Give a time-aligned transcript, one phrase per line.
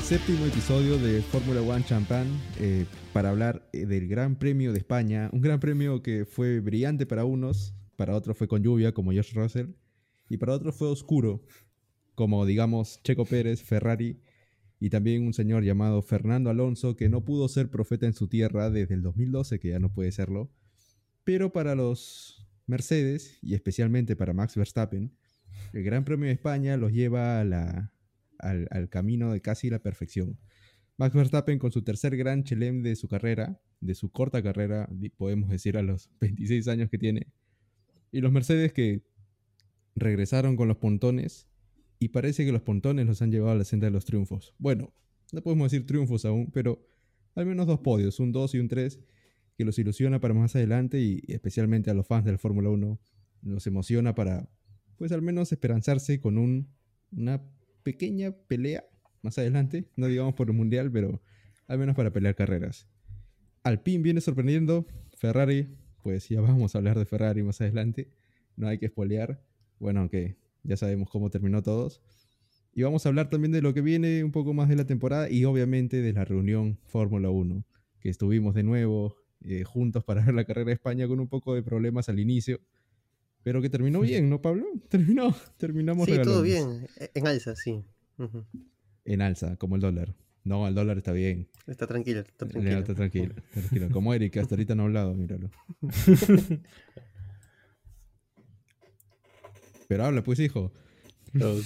[0.00, 4.78] al séptimo episodio de Fórmula One Champagne eh, para hablar eh, del Gran Premio de
[4.78, 5.28] España.
[5.30, 9.38] Un gran premio que fue brillante para unos, para otros fue con lluvia, como George
[9.38, 9.66] Russell,
[10.30, 11.44] y para otros fue oscuro,
[12.14, 14.22] como digamos Checo Pérez, Ferrari,
[14.78, 18.70] y también un señor llamado Fernando Alonso, que no pudo ser profeta en su tierra
[18.70, 20.50] desde el 2012, que ya no puede serlo.
[21.24, 25.14] Pero para los Mercedes, y especialmente para Max Verstappen,
[25.74, 27.92] el Gran Premio de España los lleva a la,
[28.42, 30.38] al, camino de casi la perfección.
[30.96, 35.50] Max Verstappen con su tercer gran chelem de su carrera, de su corta carrera, podemos
[35.50, 37.26] decir a los 26 años que tiene.
[38.12, 39.02] Y los Mercedes que
[39.94, 41.48] regresaron con los pontones
[41.98, 44.54] y parece que los pontones los han llevado a la senda de los triunfos.
[44.58, 44.92] Bueno,
[45.32, 46.86] no podemos decir triunfos aún, pero
[47.34, 49.00] al menos dos podios, un 2 y un 3,
[49.56, 52.98] que los ilusiona para más adelante y especialmente a los fans de la Fórmula 1
[53.42, 54.48] los emociona para,
[54.96, 56.68] pues al menos esperanzarse con un,
[57.12, 57.42] una
[57.82, 58.84] pequeña pelea
[59.22, 61.22] más adelante, no digamos por el mundial, pero
[61.66, 62.88] al menos para pelear carreras.
[63.62, 65.68] Alpine viene sorprendiendo, Ferrari,
[66.02, 68.08] pues ya vamos a hablar de Ferrari más adelante,
[68.56, 69.42] no hay que espolear,
[69.78, 72.00] bueno, aunque ya sabemos cómo terminó todos.
[72.72, 75.28] Y vamos a hablar también de lo que viene un poco más de la temporada
[75.28, 77.64] y obviamente de la reunión Fórmula 1,
[78.00, 81.54] que estuvimos de nuevo eh, juntos para ver la carrera de España con un poco
[81.54, 82.60] de problemas al inicio,
[83.42, 84.66] pero que terminó bien, ¿no, Pablo?
[84.88, 87.82] Terminó, terminamos Sí, todo bien, e, en alza, sí.
[89.04, 90.14] En alza, como el dólar.
[90.44, 91.48] No, el dólar está bien.
[91.66, 92.78] Está tranquilo, está tranquilo.
[92.78, 93.88] Está tranquilo, tranquilo.
[93.92, 95.50] Como Eric, hasta ahorita no ha hablado, míralo.
[99.88, 100.72] Pero habla, pues, hijo.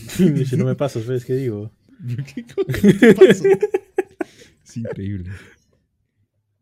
[0.08, 1.70] si no me pasas, ¿ves qué digo?
[2.34, 3.44] ¿Qué, te pasó?
[4.64, 5.30] es increíble.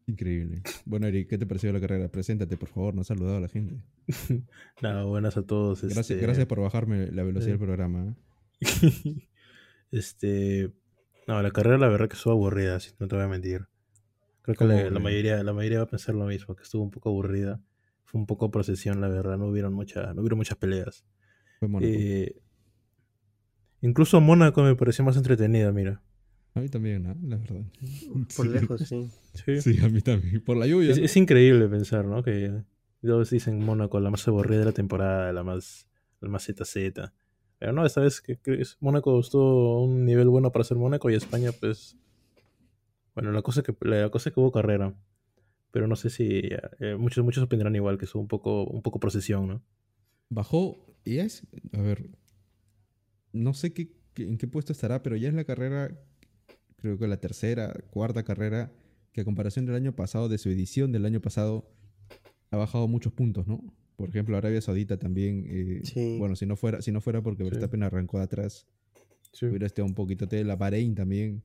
[0.06, 0.62] Increíble.
[0.84, 2.08] Bueno, Eric, ¿qué te pareció la carrera?
[2.08, 3.82] Preséntate, por favor, no has saludado a la gente.
[4.82, 5.82] Nada, buenas a todos.
[5.82, 8.14] Gracias, este, gracias por bajarme la velocidad del programa.
[8.60, 9.28] ¿eh?
[9.92, 10.72] este.
[11.28, 13.66] No, la carrera la verdad que estuvo aburrida, si no te voy a mentir.
[14.42, 17.10] Creo que la, mayoría, la mayoría va a pensar lo mismo, que estuvo un poco
[17.10, 17.60] aburrida.
[18.04, 19.38] Fue un poco procesión, la verdad.
[19.38, 21.04] No hubieron, mucha, no hubieron muchas peleas.
[21.60, 22.42] Fue eh,
[23.82, 26.02] incluso Mónaco me pareció más entretenida, mira.
[26.54, 27.16] A mí también, ¿no?
[27.28, 27.62] La verdad.
[28.36, 29.08] Por lejos, sí.
[29.60, 29.78] sí.
[29.82, 30.42] a mí también.
[30.42, 30.90] Por la lluvia.
[30.90, 32.22] Es, increíble pensar, ¿no?
[32.22, 32.62] Que
[33.00, 35.88] todos dicen Mónaco, la más aburrida de la temporada, la más,
[36.20, 36.74] la más ZZ.
[37.58, 38.38] Pero no, esta vez que,
[38.80, 41.96] Mónaco estuvo a un nivel bueno para ser Mónaco y España, pues.
[43.14, 44.94] Bueno, la cosa que, la cosa que hubo carrera.
[45.70, 49.00] Pero no sé si eh, muchos, muchos opinarán igual, que es un poco, un poco
[49.00, 49.62] procesión, ¿no?
[50.28, 52.10] Bajó, y es, a ver,
[53.32, 55.90] no sé qué, en qué puesto estará, pero ya es la carrera
[56.82, 58.72] creo que la tercera, cuarta carrera,
[59.12, 61.70] que a comparación del año pasado, de su edición del año pasado,
[62.50, 63.62] ha bajado muchos puntos, ¿no?
[63.96, 67.84] Por ejemplo, Arabia Saudita también, eh, bueno, si no fuera, si no fuera porque Verstappen
[67.84, 68.66] arrancó de atrás,
[69.40, 71.42] hubiera estado un poquito de la Bahrein también.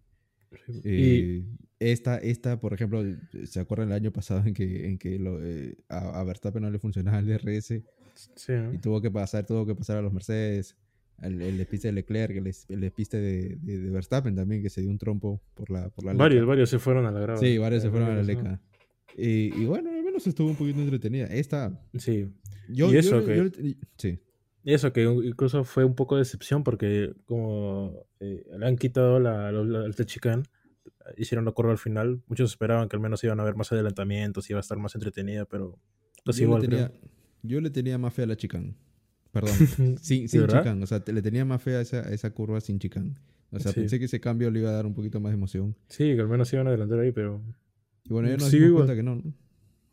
[0.83, 1.43] Eh,
[1.77, 3.03] esta, esta, por ejemplo,
[3.45, 7.19] ¿se acuerdan el año pasado en que, en que eh, a, Verstappen no le funcionaba
[7.19, 7.71] el DRS?
[8.73, 10.75] Y tuvo que pasar, tuvo que pasar a los Mercedes
[11.21, 14.89] el, el despiste de Leclerc, el, el despiste de, de, Verstappen también, que se dio
[14.89, 17.39] un trompo por la, por la Varios, varios se fueron a la grava.
[17.39, 18.61] Sí, varios se fueron a la leca.
[19.17, 21.25] Y, y, bueno, al menos estuvo un poquito entretenida.
[21.25, 21.81] Esta.
[21.97, 22.29] Sí.
[22.69, 23.75] Yo, y eso que.
[23.97, 24.19] sí.
[24.63, 29.17] Y eso que incluso fue un poco de decepción porque, como eh, le han quitado
[29.19, 30.43] la, la, el Techican,
[31.15, 32.21] hicieron la curva al final.
[32.27, 35.45] Muchos esperaban que al menos iban a haber más adelantamientos, iba a estar más entretenida,
[35.45, 35.79] pero.
[36.25, 36.91] Pues igual, le tenía,
[37.41, 38.75] yo le tenía más fe a la Chican.
[39.31, 39.53] Perdón,
[40.01, 40.81] sin, sin chicán.
[40.81, 43.15] O sea, le tenía más fe a esa, esa curva sin chicán.
[43.51, 45.75] O sea, pensé que ese cambio le iba a dar un poquito más de emoción.
[45.87, 47.41] Sí, que al menos iban a adelantar ahí, pero.
[48.03, 49.15] Y bueno, ya nos dimos cuenta que no.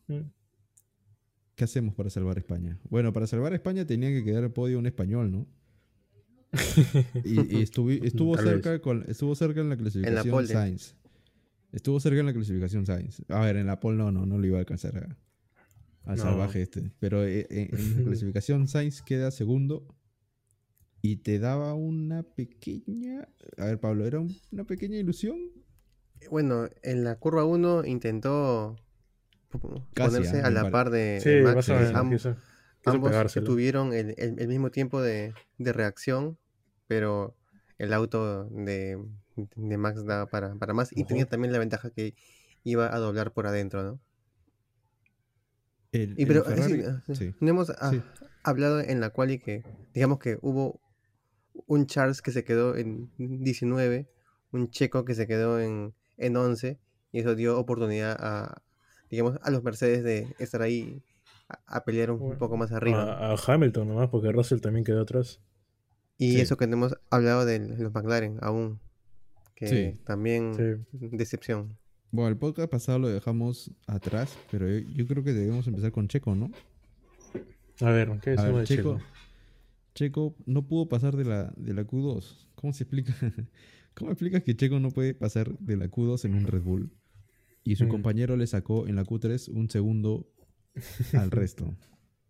[0.09, 0.31] Mm.
[1.55, 2.81] ¿Qué hacemos para salvar España?
[2.91, 5.47] Bueno, para salvar España tenía que quedar el podio un español, ¿no?
[7.25, 10.95] y, estuvo, estuvo cerca con, estuvo cerca en la clasificación Sainz.
[11.73, 13.23] Estuvo cerca en la clasificación Sainz.
[13.29, 15.17] A ver, en la pole no, no, no lo iba a alcanzar
[16.05, 16.91] al salvaje este.
[16.99, 19.87] Pero eh, eh, en, la clasificación Sainz queda segundo
[21.03, 23.29] y te daba una pequeña...
[23.59, 25.39] A ver, Pablo, ¿era una pequeña ilusión?
[26.31, 28.77] Bueno, en la curva 1 intentó
[29.95, 31.71] ponerse a la par de, Max.
[32.85, 36.39] ambos tuvieron el, mismo tiempo de, reacción,
[36.87, 37.37] pero
[37.77, 38.99] el auto de,
[39.57, 42.15] Max daba para, para más y tenía también la ventaja que
[42.63, 44.01] iba a doblar por adentro, ¿no?
[45.95, 46.45] Y pero
[47.41, 47.93] no hemos ah,
[48.43, 49.63] hablado en la cual y que
[49.93, 50.81] digamos que hubo
[51.67, 54.09] un Charles que se quedó en 19,
[54.53, 56.79] un Checo que se quedó en, en 11
[57.13, 58.63] y eso dio oportunidad a
[59.11, 61.03] digamos a los Mercedes de estar ahí
[61.49, 63.33] a, pelear un, poco más arriba.
[63.33, 65.41] A, Hamilton nomás porque Russell también quedó atrás.
[66.17, 68.81] Y eso que no hemos hablado de los McLaren aún
[69.55, 71.77] que también decepción.
[72.15, 76.37] Bueno, el podcast pasado lo dejamos atrás, pero yo, creo que debemos empezar con Checo,
[76.37, 76.49] ¿no?
[77.81, 79.01] A ver, ¿qué decimos de Checo?
[79.97, 82.47] Checo no pudo pasar de la, de la Q2.
[82.55, 83.13] ¿Cómo se explica?
[83.95, 86.93] ¿Cómo explicas que Checo no puede pasar de la Q2 en un Red Bull?
[87.65, 87.89] Y su mm.
[87.89, 90.31] compañero le sacó en la Q3 un segundo
[91.15, 91.75] al resto.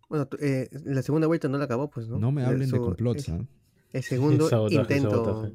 [0.08, 2.18] Bueno, eh, la segunda vuelta no la acabó, pues, ¿no?
[2.18, 3.46] No me hablen de complots, ¿ah?
[3.92, 5.52] El segundo intento.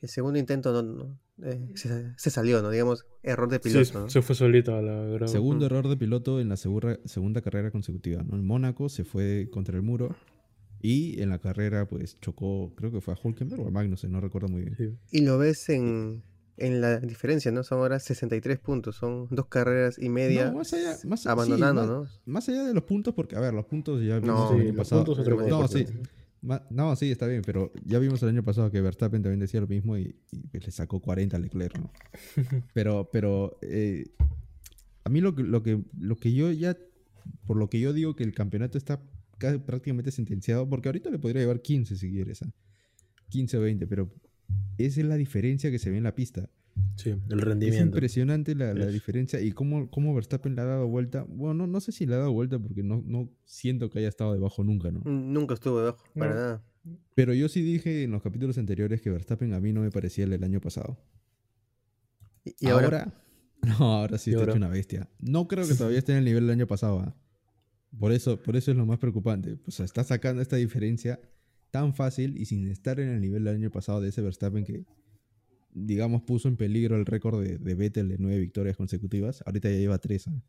[0.00, 2.70] El segundo intento no, eh, se, salió, ¿no?
[2.70, 4.08] Digamos, error de piloto.
[4.08, 8.22] Se fue solito a la Segundo error de piloto en la segunda, segunda carrera consecutiva,
[8.22, 8.36] ¿no?
[8.36, 10.16] En Mónaco se fue contra el muro
[10.80, 14.20] y en la carrera, pues chocó, creo que fue a Hulkenberg o a Magnussen, no
[14.20, 14.98] recuerdo muy bien.
[15.10, 16.22] Y lo ves en,
[16.56, 17.62] en la diferencia, ¿no?
[17.62, 20.96] Son ahora 63 puntos, son dos carreras y media más allá,
[21.26, 22.08] abandonando, ¿no?
[22.26, 25.04] Más allá de los puntos, porque, a ver, los puntos ya el año pasado.
[25.48, 25.86] no, sí.
[26.42, 29.66] No, sí, está bien, pero ya vimos el año pasado que Verstappen también decía lo
[29.66, 30.14] mismo y,
[30.52, 31.90] le sacó 40 a Leclerc, ¿no?
[32.74, 34.06] pero, pero eh,
[35.04, 36.76] a mí lo que, lo, que, lo que yo ya,
[37.46, 39.02] por lo que yo digo que el campeonato está
[39.38, 42.40] prácticamente sentenciado, porque ahorita le podría llevar 15 si quieres,
[43.30, 44.12] 15 o 20, pero
[44.78, 46.48] esa es la diferencia que se ve en la pista.
[46.96, 47.82] Sí, el rendimiento.
[47.82, 51.24] Es impresionante la, diferencia y cómo, cómo, Verstappen le ha dado vuelta.
[51.28, 54.32] Bueno, no, sé si le ha dado vuelta porque no, no siento que haya estado
[54.32, 55.00] debajo nunca, ¿no?
[55.04, 56.64] Nunca estuvo debajo, para nada.
[57.14, 60.24] Pero yo sí dije en los capítulos anteriores que Verstappen a mí no me parecía
[60.24, 60.98] el del año pasado.
[62.44, 63.12] ¿Y, ahora?
[63.60, 65.10] No, ahora sí está hecho una bestia.
[65.18, 67.00] No creo que todavía esté en el nivel del año pasado.
[67.00, 67.16] ¿ah?
[67.98, 69.58] Por, eso, por eso es lo más preocupante.
[69.66, 71.20] O sea, está sacando esta diferencia
[71.72, 74.84] tan fácil y sin estar en el nivel del año pasado de ese Verstappen que,
[75.72, 79.42] digamos, puso en peligro el récord de, de Vettel de nueve victorias consecutivas.
[79.46, 80.42] Ahorita ya lleva tres, ¿eh?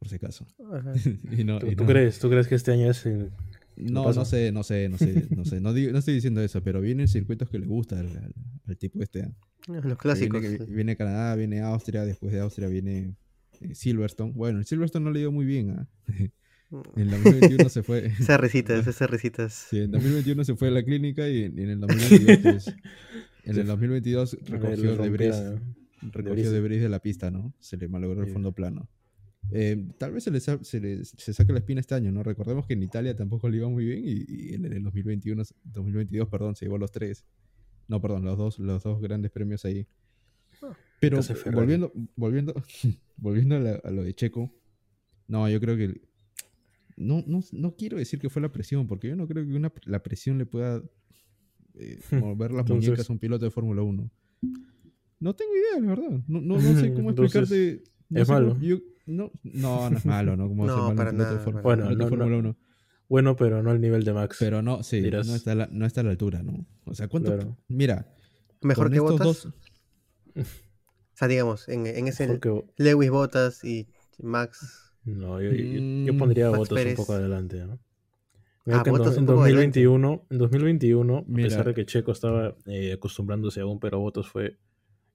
[0.00, 0.46] por si acaso.
[1.76, 3.30] ¿Tú, crees, ¿Tú crees que este año es el...
[3.76, 5.60] No, no sé, no sé, no sé, no sé.
[5.60, 9.20] No, estoy diciendo eso, pero vienen circuitos que le gusta al, tipo este.
[9.20, 9.32] ¿eh?
[9.68, 10.42] Los clásicos.
[10.68, 13.14] Viene, Canadá, viene Austria, después de Austria viene
[13.60, 14.32] eh, Silverstone.
[14.32, 15.88] Bueno, el Silverstone no le dio muy bien.
[16.08, 16.30] ¿eh?
[16.96, 18.06] En 2021 se fue.
[18.20, 19.66] Esas risitas, esas risitas.
[19.70, 22.76] Sí, en 2021 se fue a la clínica y en, el 2022, pues,
[23.44, 25.34] en el 2022 recogió debris,
[26.02, 27.54] recogió debris de la pista, ¿no?
[27.60, 28.88] Se le malogró el fondo plano.
[29.52, 30.40] Eh, tal vez se le,
[31.04, 32.22] se saque la espina este año, ¿no?
[32.22, 36.54] Recordemos que en Italia tampoco le iba muy bien y, en el 2021, 2022, perdón,
[36.54, 37.24] se llevó los tres.
[37.88, 39.86] No, perdón, los dos, los dos grandes premios ahí.
[40.62, 41.20] Ah, Pero
[41.52, 42.54] volviendo, volviendo,
[43.16, 44.52] volviendo a, lo de Checo,
[45.26, 46.00] no, yo creo que
[46.96, 49.72] no, no, no, quiero decir que fue la presión, porque yo no creo que una,
[49.86, 50.82] la presión le pueda
[51.78, 54.10] eh, mover las muñecas a un piloto de Fórmula 1.
[55.20, 56.20] No tengo idea, la verdad.
[56.26, 57.82] No, no, no sé cómo explicarte.
[58.10, 58.56] es malo.
[59.06, 60.48] no, no, no es malo, ¿no?
[60.48, 61.44] Como no, para nada.
[61.62, 62.56] bueno, no, Fórmula 1.
[63.08, 64.36] Bueno, pero no al nivel de Max.
[64.38, 66.66] Pero no, sí, no está, a la, no está a la altura, ¿no?
[66.84, 67.56] O sea, ¿cuánto?
[67.68, 68.06] Mira.
[68.62, 69.46] ¿Mejor que Botas?
[69.46, 69.52] o
[71.14, 72.40] sea, digamos, en, en ese
[72.76, 73.88] Lewis Botas y
[74.22, 77.78] Max no, yo, yo, mm, pondría Botas un poco adelante, ¿no?
[78.72, 83.98] Ah, en, 2021, en 2021, a pesar de que Checo estaba eh, acostumbrándose aún, pero
[83.98, 84.58] Botas fue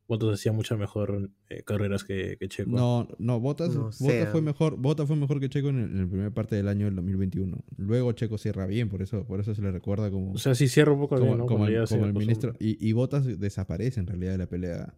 [0.07, 2.69] Botas hacía muchas mejor eh, carreras que, que, Checo.
[2.69, 6.67] No, no, Botas, fue mejor, Botas fue mejor que Checo en, la primera parte del
[6.67, 7.57] año del 2021.
[7.77, 10.33] Luego Checo cierra bien, por eso, por eso se le recuerda como.
[10.33, 12.53] O sea, sí cierra un poco como, como, el, ministro.
[12.59, 14.93] Y, y, Botas desaparece en realidad de la pelea.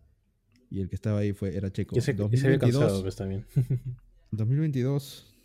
[0.69, 1.97] Y el que estaba ahí fue, era Checo.
[1.97, 3.45] Y se, 2022, se cansado, pues también.
[4.31, 5.36] 2022.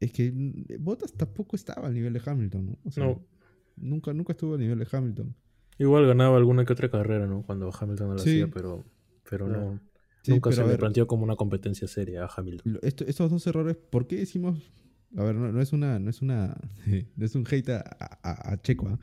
[0.00, 0.32] Es que
[0.80, 2.78] Bottas tampoco estaba al nivel de Hamilton, ¿no?
[2.84, 3.22] O sea, no.
[3.76, 5.34] Nunca, nunca estuvo al nivel de Hamilton.
[5.78, 7.42] Igual ganaba alguna que otra carrera, ¿no?
[7.42, 8.84] Cuando Hamilton no lo hacía, pero,
[9.28, 9.80] pero no.
[10.26, 12.78] nunca se le planteó como una competencia seria a Hamilton.
[12.82, 14.72] estos dos errores, ¿por qué decimos.?
[15.16, 15.98] A ver, no, es una.
[15.98, 16.56] No es una.
[17.16, 18.98] no es un hate a, Checo, ¿ah?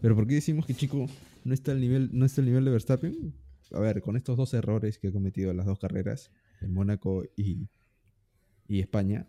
[0.00, 1.06] Pero ¿por qué decimos que Chico
[1.44, 3.34] no está al nivel, no está al nivel de Verstappen?
[3.72, 6.30] A ver, con estos dos errores que ha cometido en las dos carreras,
[6.60, 7.68] en Mónaco y,
[8.66, 9.28] y España,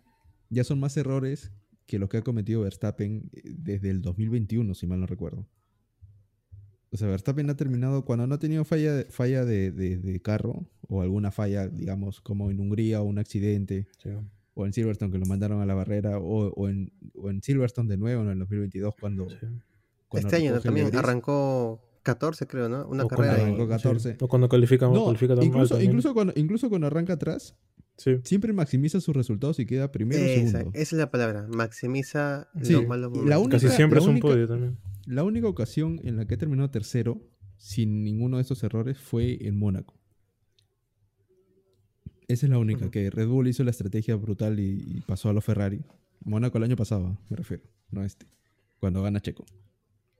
[0.52, 1.50] ya son más errores
[1.86, 5.46] que los que ha cometido Verstappen eh, desde el 2021, si mal no recuerdo.
[6.90, 11.30] O sea, Verstappen ha terminado cuando no ha tenido falla, falla de, carro o alguna
[11.30, 13.88] falla, digamos, como en Hungría o un accidente.
[14.54, 16.18] O en Silverstone que lo mandaron a la barrera.
[16.18, 16.92] O, en,
[17.40, 19.26] Silverstone de nuevo en el 2022 cuando...
[20.12, 22.86] este año también arrancó 14 creo, ¿no?
[22.86, 23.36] Una carrera.
[23.36, 24.16] Cuando arrancó 14.
[24.20, 27.56] O cuando calificamos, incluso, incluso, cuando, incluso cuando arranca atrás,
[28.24, 30.70] Siempre maximiza sus resultados y queda primero o segundo.
[30.74, 34.78] Esa es la palabra, maximiza los malos La única, Casi siempre es un podio también.
[35.06, 37.20] La única ocasión en la que ha terminado tercero,
[37.56, 39.94] sin ninguno de estos errores, fue en Mónaco.
[42.28, 45.44] Esa es la única, que Red Bull hizo la estrategia brutal y, pasó a los
[45.44, 45.80] Ferrari.
[46.24, 48.26] Mónaco el año pasado, me refiero, no este.
[48.78, 49.44] Cuando gana Checo.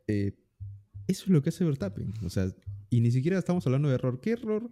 [0.09, 0.33] Eh,
[1.07, 2.13] eso es lo que hace Verstappen.
[2.25, 2.53] O sea,
[2.91, 4.21] Y ni siquiera estamos hablando de error.
[4.21, 4.71] ¿Qué error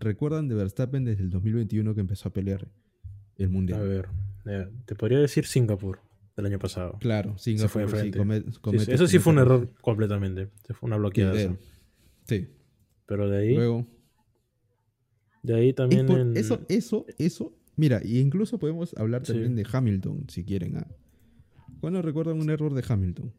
[0.00, 2.68] recuerdan de Verstappen desde el 2021 que empezó a pelear
[3.36, 3.80] el Mundial?
[3.80, 4.08] A ver,
[4.86, 6.00] te podría decir Singapur
[6.36, 6.96] del año pasado.
[7.00, 7.88] Claro, Singapur.
[7.88, 8.10] fue
[8.80, 10.48] sí, eso sí fue un error completamente.
[10.70, 11.56] Fue una bloqueada.
[12.24, 12.48] Sí.
[13.06, 13.54] Pero de ahí.
[13.54, 13.86] Luego.
[15.42, 16.36] De ahí también.
[16.36, 17.56] Eso, eso, eso.
[17.76, 20.76] Mira, y incluso podemos hablar también de Hamilton, si quieren.
[20.76, 20.86] ¿ah?
[21.80, 23.32] ¿Cuándo recuerdan un error de Hamilton?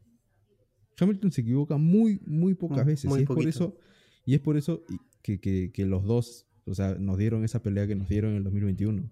[1.00, 3.12] Hamilton se equivoca muy, muy pocas veces.
[3.12, 3.78] y, es por eso,
[4.26, 4.84] y es por eso
[5.22, 8.44] que, que, los dos, o sea, nos dieron esa pelea que nos dieron en el
[8.44, 9.10] 2021.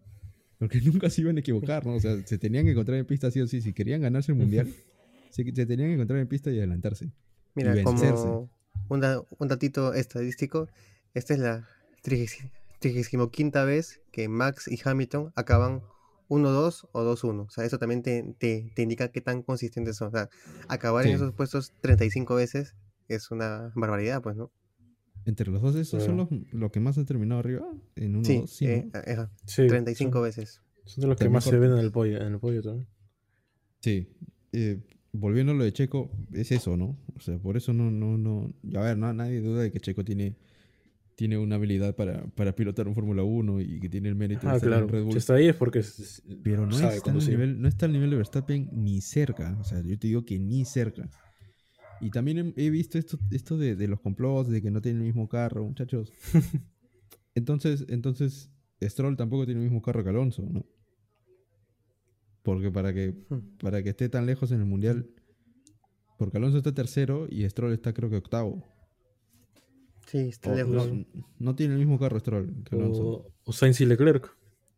[0.58, 1.96] Porque nunca se iban a equivocar, ¿no?
[1.96, 3.62] O sea, se tenían que encontrar en pista sí o sí.
[3.62, 4.74] Si querían ganarse el mundial,
[5.30, 7.12] se, se, tenían que encontrar en pista y adelantarse.
[7.56, 8.50] Mira, como
[8.89, 10.68] un, un datito estadístico,
[11.13, 11.68] esta es la
[12.01, 13.32] 35
[13.66, 15.82] vez que Max y Hamilton acaban
[16.30, 17.48] 1-2 o 2-1.
[17.48, 20.10] O sea, eso también te, te, indica qué tan consistentes son.
[20.10, 20.30] O sea,
[20.68, 22.75] acabar en esos puestos 35 veces
[23.08, 24.51] es una barbaridad, pues, ¿no?
[25.25, 27.65] Entre los dos, esos son los, los, que más han terminado arriba.
[27.95, 28.89] En 1 sí, 2, sí, eh,
[29.45, 30.61] sí, 35 veces.
[30.85, 32.88] Son de los que más se ven en el pollo, en el pollo también.
[33.81, 34.07] Sí.
[34.53, 36.97] Eh, volviendo a lo de Checo, es eso, ¿no?
[37.15, 38.53] O sea, por eso no, no, no.
[38.75, 40.35] A ver, no, nadie duda de que Checo tiene
[41.19, 44.53] tiene una habilidad para, para pilotar un Fórmula 1 y que tiene el mérito de
[44.53, 45.11] ah, estar en Red Bull.
[45.11, 45.83] Si está ahí es porque
[46.43, 49.57] Pero no, está al nivel, no está al nivel de Verstappen ni cerca.
[49.59, 51.09] O sea, yo te digo que ni cerca.
[52.01, 55.06] Y también he, visto esto, esto de, de, los complots, de que no tiene el
[55.06, 56.13] mismo carro, muchachos.
[57.36, 58.50] entonces, entonces,
[58.82, 60.65] Stroll tampoco tiene el mismo carro que Alonso, ¿no?
[62.44, 63.58] Porque para que, hmm.
[63.62, 65.10] para que esté tan lejos en el Mundial...
[66.18, 68.65] Porque Alonso está tercero y Stroll está creo que octavo.
[70.08, 70.91] Sí, está lejos.
[71.38, 73.32] No, tiene el mismo carro Stroll que Alonso.
[73.46, 74.29] O, Sainz y Leclerc.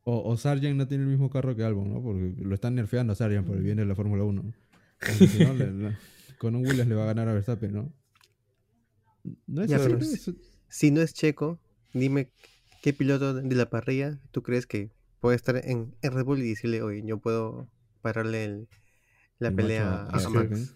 [0.03, 2.03] O, o Sargent no tiene el mismo carro que Albon, ¿no?
[2.03, 4.53] Porque lo están nerfeando a Sargent por el bien de la Fórmula 1.
[6.41, 7.93] con un Williams le va a ganar a Verstappen, ¿no?
[9.45, 10.31] No es
[10.69, 11.59] si, no es Checo,
[11.93, 12.31] dime
[12.81, 16.81] qué piloto de la parrilla tú crees que puede estar en, Red Bull y decirle,
[16.81, 17.69] oye, yo puedo
[18.01, 18.67] pararle
[19.37, 20.75] la pelea a, Max.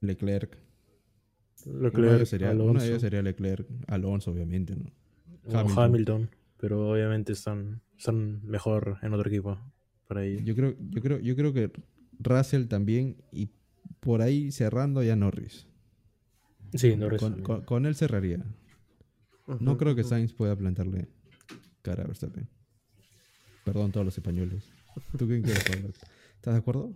[0.00, 0.56] Leclerc.
[1.66, 2.70] Leclerc, sería, Alonso.
[2.70, 5.58] Una de ellas sería Leclerc, Alonso, obviamente, ¿no?
[5.76, 6.30] Hamilton.
[6.56, 9.58] pero obviamente están, están mejor en otro equipo
[10.08, 10.42] para ellos.
[10.42, 11.70] Yo creo, yo creo, yo creo que
[12.18, 13.50] Russell también y
[14.00, 15.66] por ahí cerrando ya Norris.
[16.74, 17.22] Sí, Norris.
[17.64, 18.44] Con, él cerraría.
[19.60, 21.08] No creo que Sainz pueda plantarle
[21.82, 22.48] cara a Verstappen.
[23.64, 24.70] Perdón todos los españoles.
[25.16, 25.64] ¿Tú quién quieres
[26.36, 26.94] ¿Estás de acuerdo?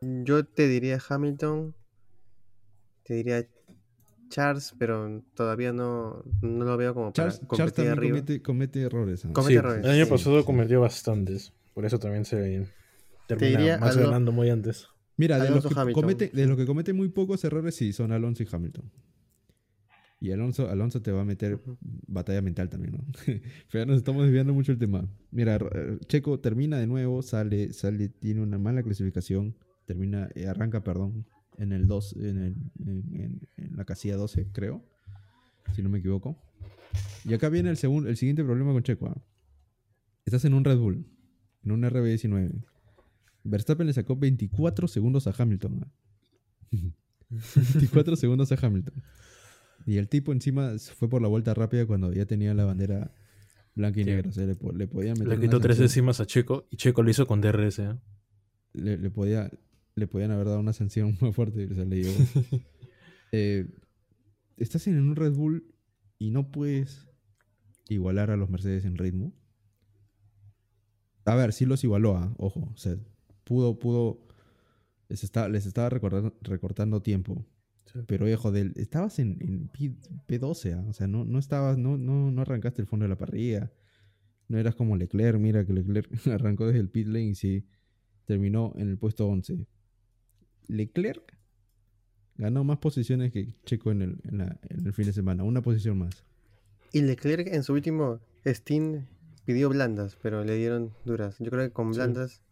[0.00, 1.74] Yo te diría Hamilton
[3.08, 3.48] te diría
[4.28, 9.26] Charles, pero todavía no, no lo veo como para Charles también Comete, comete, errores.
[9.32, 9.84] Comete errores.
[9.84, 11.54] El año pasado cometió bastantes.
[11.72, 12.68] Por eso también se
[13.26, 14.88] termina más ganando muy antes.
[15.18, 18.48] Mira, de los, que comete, de que comete muy pocos errores, sí, son Alonso y
[18.50, 18.90] Hamilton.
[20.20, 21.60] Y Alonso, Alonso te va a meter
[22.06, 23.04] batalla mental también, ¿no?
[23.72, 25.08] Pero nos estamos desviando mucho el tema.
[25.32, 25.58] Mira,
[26.06, 29.56] Checo termina de nuevo, sale, sale, tiene una mala clasificación,
[29.86, 32.54] termina, eh, arranca, perdón, en el 2, en, el,
[33.56, 34.84] en, la casilla 12, creo,
[35.74, 36.36] si no me equivoco.
[37.24, 39.08] Y acá viene el, segundo, el siguiente problema con Checo.
[39.08, 39.20] ¿ah?
[40.24, 41.06] Estás en un Red Bull,
[41.64, 42.64] en un RB19.
[43.48, 45.90] Verstappen le sacó 24 segundos a Hamilton.
[46.70, 48.16] 24 ¿ah?
[48.16, 49.02] segundos a Hamilton.
[49.86, 53.12] Y el tipo encima fue por la vuelta rápida cuando ya tenía la bandera
[53.74, 54.28] blanca y negra.
[54.28, 55.28] O sea, le, le podía meter.
[55.28, 57.78] Le quitó tres décimas a Checo y Checo lo hizo con DRS.
[57.78, 57.96] ¿eh?
[58.74, 59.50] Le, le, podía,
[59.94, 61.66] le podían haber dado una sanción más fuerte.
[61.70, 62.12] O sea, le digo,
[63.32, 63.66] eh,
[64.56, 65.74] estás en un Red Bull
[66.18, 67.08] y no puedes
[67.88, 69.32] igualar a los Mercedes en ritmo.
[71.24, 72.34] A ver, sí los igualó, ¿ah?
[72.38, 72.70] ojo.
[72.74, 72.96] O sea,
[73.48, 74.20] pudo, pudo.
[75.08, 77.46] Les, les estaba recortando, recortando tiempo.
[78.06, 79.70] Pero, hijo, del, estabas en,
[80.26, 80.84] P, 12 ¿ah?
[80.86, 83.72] o sea, no, no estabas, no, no, no arrancaste el fondo de la parrilla.
[84.48, 87.64] No eras como Leclerc, mira que Leclerc arrancó desde el pit lane y sí
[88.26, 89.66] terminó en el puesto 11.
[90.68, 91.38] Leclerc
[92.36, 96.24] ganó más posiciones que Checo en el, en, el fin de semana, una posición más.
[96.92, 99.06] Y Leclerc en su último Steam
[99.46, 101.36] pidió blandas, pero le dieron duras.
[101.38, 102.42] Yo creo que con blandas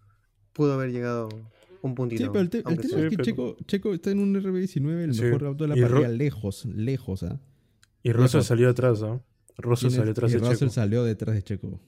[0.57, 1.29] pudo haber llegado
[1.83, 2.25] un puntito.
[2.25, 5.77] Sí, pero el, tema es que Checo, está en un RB19, el mejor auto de
[5.77, 7.23] la parrilla, lejos, lejos.
[7.23, 7.39] ¿ah?
[8.03, 9.23] Y Russell salió atrás, ¿no?
[9.59, 11.81] Russell salió atrás de Russell salió detrás de Checo.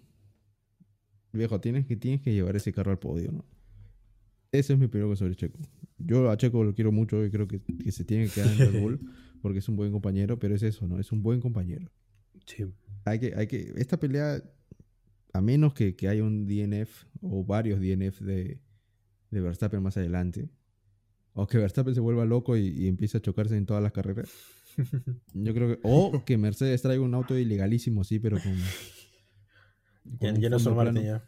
[1.33, 3.45] Viejo, tienes que, tienes que llevar ese carro al podio, ¿no?
[4.53, 5.59] Ese es mi opinión sobre Checo.
[5.99, 7.61] Yo a Checo lo quiero mucho y creo que,
[7.91, 9.01] se tiene que quedar en Red Bull
[9.43, 10.99] porque es un buen compañero, pero es eso, ¿no?
[10.99, 11.91] Es un buen compañero.
[12.47, 12.65] Sí.
[13.05, 14.43] Hay que, hay que, esta pelea,
[15.33, 18.61] a menos que, que haya un DNF o varios DNF de,
[19.31, 20.51] de Verstappen más adelante,
[21.35, 24.29] o que Verstappen se vuelva loco y, empiece a chocarse en todas las carreras,
[25.35, 25.81] Yo creo que.
[25.83, 28.57] O que Mercedes traiga un auto ilegalísimo, sí, pero con.
[30.21, 31.25] ya, no son Martin ya.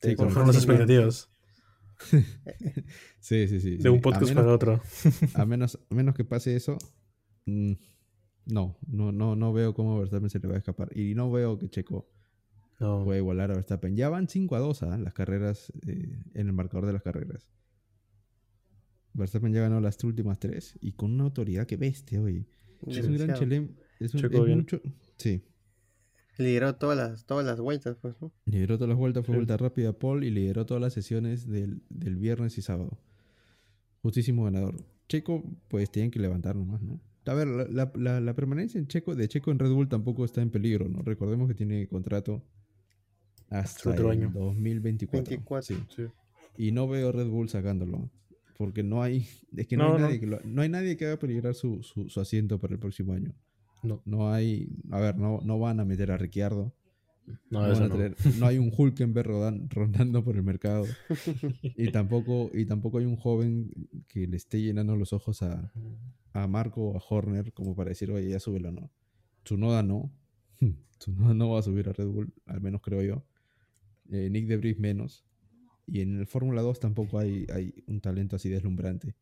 [0.00, 1.28] Sí, con las expectativas.
[3.20, 3.76] sí, sí, sí.
[3.76, 4.80] De un podcast para otro.
[5.34, 6.78] a, menos, a menos que pase eso.
[7.46, 7.72] Mm,
[8.46, 10.96] no, no, no, no veo cómo Verstappen se le va a escapar.
[10.96, 12.08] Y no veo que Checo
[12.78, 13.04] no.
[13.04, 13.96] pueda igualar a Verstappen.
[13.96, 14.98] Ya van 5 a 2 ¿ah?
[14.98, 17.48] las carreras, eh, en el marcador de las carreras.
[19.14, 22.46] Verstappen ya ganó las últimas tres y con una autoridad que bestia, hoy.
[22.86, 23.74] Es un gran chelem.
[23.98, 24.80] Es, un, es mucho.
[25.16, 25.42] Sí.
[26.38, 28.30] Lideró todas las, todas las vueltas, pues, ¿no?
[28.44, 32.16] Lideró todas las vueltas, fue vuelta rápida Paul y lideró todas las sesiones del, del
[32.16, 32.98] viernes y sábado.
[34.02, 34.76] Justísimo ganador.
[35.08, 37.00] Checo, pues tienen que levantar nomás, ¿no?
[37.24, 40.42] A ver, la, la, la, permanencia en Checo, de Checo en Red Bull tampoco está
[40.42, 41.02] en peligro, ¿no?
[41.02, 42.44] Recordemos que tiene contrato
[43.50, 44.30] hasta el año.
[44.32, 45.76] 2024.
[45.88, 46.06] Sí.
[46.56, 48.10] Y no veo Red Bull sacándolo.
[48.56, 49.26] Porque no hay.
[49.56, 52.58] Es que no, hay, Nadie que no hay nadie que haga peligrar su, su, asiento
[52.58, 53.34] para el próximo año.
[53.82, 54.02] No.
[54.04, 54.68] No hay.
[54.90, 56.74] A ver, no, no van a meter a Ricciardo.
[57.50, 58.46] No, no.
[58.46, 59.28] hay un Hulkenberg
[59.70, 60.86] rondando por el mercado.
[61.62, 63.72] y tampoco, y tampoco hay un joven
[64.08, 65.72] que le esté llenando los ojos a,
[66.32, 68.90] a Marco o a Horner como para decir, oye, ya súbelo, no.
[69.42, 70.12] Tsunoda no.
[70.98, 73.24] Tsunoda no va a subir a Red Bull, al menos creo yo.
[74.10, 75.24] Eh, Nick Debris menos.
[75.86, 79.14] Y en el Fórmula 2 tampoco hay, hay un talento así deslumbrante.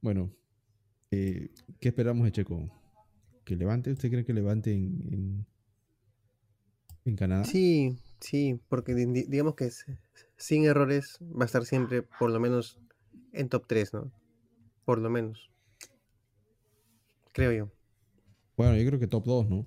[0.00, 0.30] Bueno,
[1.10, 2.70] eh, ¿qué esperamos de Checo?
[3.44, 3.90] ¿Que levante?
[3.90, 5.46] ¿Usted cree que levante en,
[7.04, 7.44] en, Canadá?
[7.44, 9.70] Sí, sí, porque digamos que
[10.36, 12.80] sin errores va a estar siempre por lo menos
[13.32, 14.12] en top 3, ¿no?
[14.84, 15.50] Por lo menos.
[17.32, 17.72] Creo yo.
[18.56, 19.66] Bueno, yo creo que top 2, ¿no?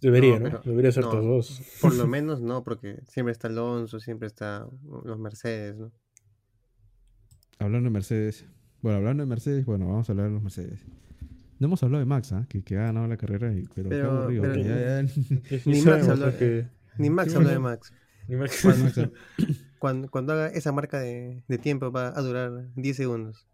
[0.00, 0.60] Debería, ¿no?
[0.64, 1.62] Debería ser todos dos.
[1.80, 4.68] Por lo menos no, porque siempre está Alonso, siempre está
[5.04, 5.92] los Mercedes, ¿no?
[7.58, 8.46] Hablando de Mercedes.
[8.80, 10.84] Bueno, hablando de Mercedes, bueno, vamos a hablar de los Mercedes.
[11.58, 12.46] No hemos hablado de Max, ¿ah?
[12.48, 14.44] que, que, ha ganado la carrera, y, pero, qué aburrido.
[15.64, 16.32] Ni, Max habló,
[16.98, 17.92] ni Max habló de Max.
[18.28, 18.60] Ni Max.
[18.62, 19.12] Cuando,
[19.78, 23.48] cuando, cuando, haga esa marca de, de tiempo va a durar 10 segundos.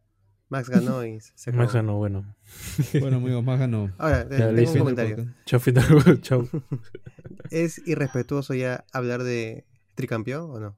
[0.52, 1.62] Max ganó y se acabó.
[1.62, 2.36] Max ganó, bueno.
[3.00, 3.90] Bueno, amigos, Max ganó.
[3.96, 5.34] Ahora, tengo un comentario.
[5.46, 5.60] Chau,
[6.20, 6.48] chau.
[7.50, 10.76] ¿Es irrespetuoso ya hablar de tricampeón o no?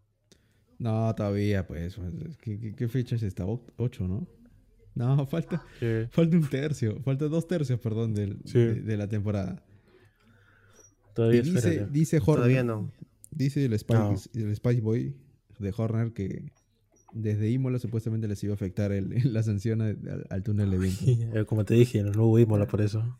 [0.78, 1.98] No, todavía, pues.
[2.40, 3.44] ¿Qué, fecha es esta?
[3.46, 4.28] ¿Ocho, no?
[4.94, 5.64] No, falta,
[6.10, 7.00] falta un tercio.
[7.02, 9.64] Falta dos tercios, perdón, del, de, la temporada.
[11.14, 12.92] Todavía dice, dice Horner, Todavía no.
[13.32, 15.16] Dice el Spice, el Spice Boy
[15.58, 16.52] de Horner que
[17.14, 21.38] desde Imola supuestamente les iba a afectar el, la sanción al, túnel de viento.
[21.38, 23.18] Eh, como te dije, no hubo Imola por eso.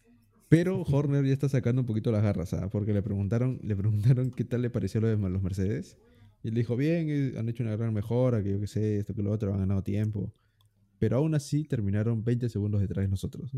[0.49, 2.71] Pero Horner ya está sacando un poquito las garras, ¿sabes?
[2.71, 5.97] Porque le preguntaron, le preguntaron qué tal le pareció lo de los Mercedes.
[6.43, 9.15] Y él dijo, bien, eh, han hecho una gran mejora, que yo qué sé, esto
[9.15, 10.33] que lo otro, han ganado tiempo.
[10.99, 13.51] Pero aún así terminaron 20 segundos detrás de nosotros.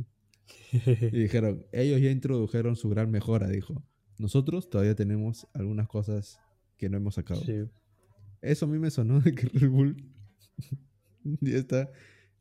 [0.73, 3.83] y dijeron, ellos ya introdujeron su gran mejora, dijo.
[4.19, 6.39] Nosotros todavía tenemos algunas cosas
[6.77, 7.43] que no hemos sacado.
[8.41, 9.97] Eso a mí me sonó de que Red Bull
[11.41, 11.91] ya está.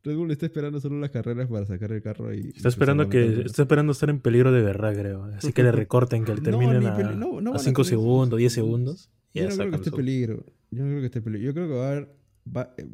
[0.06, 2.52] Red Bull está esperando solo las carreras para sacar el carro y.
[2.54, 3.42] Está esperando que.
[3.44, 5.24] Está esperando estar en peligro de verdad, creo.
[5.24, 9.10] Así que le recorten que le terminen a 5 segundos, 10 segundos.
[9.34, 10.44] Yo no creo que esté peligro.
[10.70, 11.46] Yo no creo que esté peligro.
[11.46, 12.16] Yo creo que va a haber.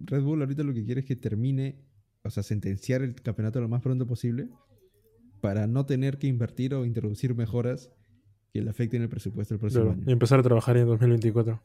[0.06, 1.76] Red Bull ahorita lo que quiere es que termine,
[2.22, 4.48] o sea, sentenciar el campeonato lo más pronto posible
[5.42, 7.90] para no tener que invertir o introducir mejoras
[8.54, 10.04] que le afecten el presupuesto del próximo año.
[10.06, 11.60] Y empezar a trabajar en 2024.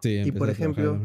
[0.00, 1.00] Sí, y por ejemplo,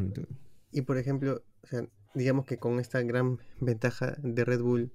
[0.71, 1.87] y por ejemplo, o sea,
[2.17, 4.91] digamos que con esta gran ventaja de Red Bull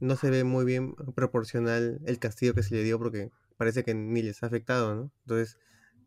[0.00, 3.94] no se ve muy bien proporcional el castigo que se le dio porque parece que
[3.94, 5.12] ni les ha afectado, ¿no?
[5.24, 5.56] Entonces,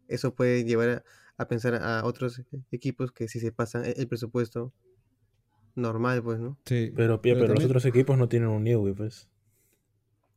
[0.09, 1.05] eso puede llevar
[1.37, 4.73] a, pensar a otros equipos que si se pasan el, presupuesto
[5.75, 6.57] normal, pues, ¿no?
[6.65, 6.91] Sí.
[6.93, 9.29] Pero, pero, los otros equipos no tienen un Newey, pues.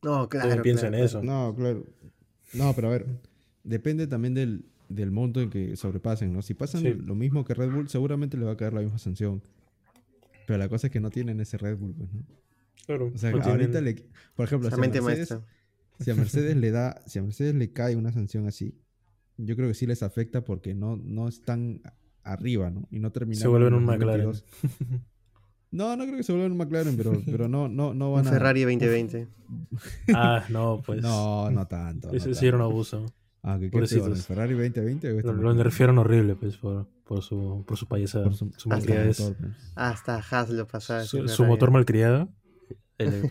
[0.03, 0.63] No, claro.
[0.63, 1.23] piensa en eso.
[1.23, 1.85] No, claro.
[2.53, 3.07] No, pero a ver,
[3.65, 6.43] depende también del, del monto en que sobrepasen, ¿no?
[6.43, 9.43] Si pasan lo mismo que Red Bull, seguramente le va a caer la misma sanción.
[10.49, 12.23] Pero la cosa es que no tienen ese Red Bull, pues, ¿no?
[12.87, 13.13] Claro.
[13.15, 15.29] O sea, ahorita le, por ejemplo, si a, Mercedes,
[16.01, 18.75] si a, Mercedes, le da, si a Mercedes le cae una sanción así,
[19.37, 21.83] yo creo que sí les afecta porque no, no están
[22.23, 22.89] arriba, ¿no?
[22.91, 23.43] Y no terminan.
[23.43, 24.33] Se vuelven un McLaren.
[25.71, 28.33] No, no creo que se vuelvan un McLaren, pero, pero no, no, no van un
[28.33, 29.29] Ferrari 2020.
[30.15, 31.03] ah, no, pues.
[31.03, 32.11] No, no tanto.
[32.11, 33.05] Ese sí era un abuso.
[33.43, 37.23] Ah, ¿qué, qué ¿El Ferrari 2020 o este Lo, lo nerfearon horrible, pues, por, por
[37.23, 38.25] su, por su payasada.
[38.25, 39.07] Por su, su malcriada.
[39.07, 39.33] Pues.
[39.75, 41.05] Hasta Haas lo pasaba.
[41.05, 42.29] Su, su motor malcriado.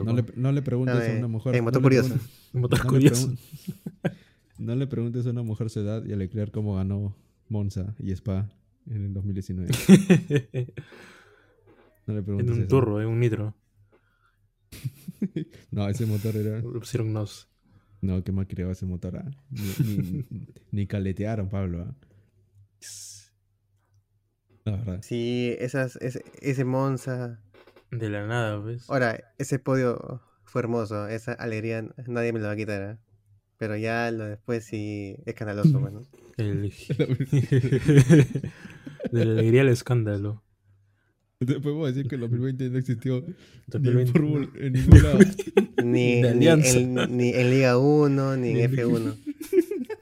[0.03, 1.55] no, le, no le preguntes a una mujer.
[1.55, 2.15] Eh, motor curioso.
[2.53, 3.31] motor curioso.
[4.57, 7.15] no le preguntes a una mujer su edad y a Leclerc cómo ganó
[7.49, 8.49] Monza y Spa
[8.87, 9.69] en el 2019.
[12.07, 12.55] no le preguntes.
[12.55, 13.53] En un turro, en un nitro.
[15.69, 16.57] no, ese motor era.
[16.57, 17.47] Le pusieron nos.
[18.01, 19.17] No, qué mal ese motor.
[19.17, 19.31] ¿ah?
[20.71, 21.81] Ni, caletearon, Pablo.
[21.87, 21.95] ¿ah?
[24.67, 24.99] La verdad.
[25.01, 27.39] Sí, esas, ese, ese Monza.
[27.89, 28.89] De la nada, ¿ves?
[28.89, 31.07] Ahora, ese podio fue hermoso.
[31.07, 32.81] Esa alegría nadie me lo va a quitar.
[32.81, 32.97] ¿eh?
[33.57, 36.01] Pero ya lo después sí escandaloso, bueno.
[36.37, 36.63] El...
[39.11, 40.43] de la alegría al escándalo.
[41.39, 43.23] Después podemos decir que en 2020 no existió
[43.67, 44.19] 2020.
[44.19, 45.19] Ni, en ningún lado.
[45.81, 49.15] ni, ni, en, ni, en, Liga 1, ni en F1.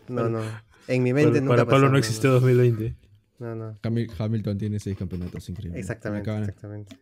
[0.08, 0.42] No, no.
[0.88, 3.05] En mi mente para, nunca Para Pablo no existió 2020.
[3.46, 3.80] No, no.
[4.18, 5.80] Hamilton tiene seis campeonatos, increíble.
[5.80, 6.98] Exactamente, exactamente.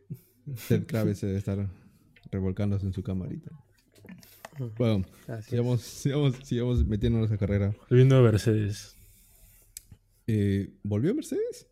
[0.68, 1.70] Ted Kravis debe estar
[2.30, 3.50] revolcándose en su camarita.
[4.78, 5.06] Bueno,
[5.48, 7.74] sigamos, sigamos, sigamos metiéndonos a carrera.
[7.90, 8.98] Volviendo a Mercedes.
[10.28, 11.68] Eh, ¿Volvió Mercedes?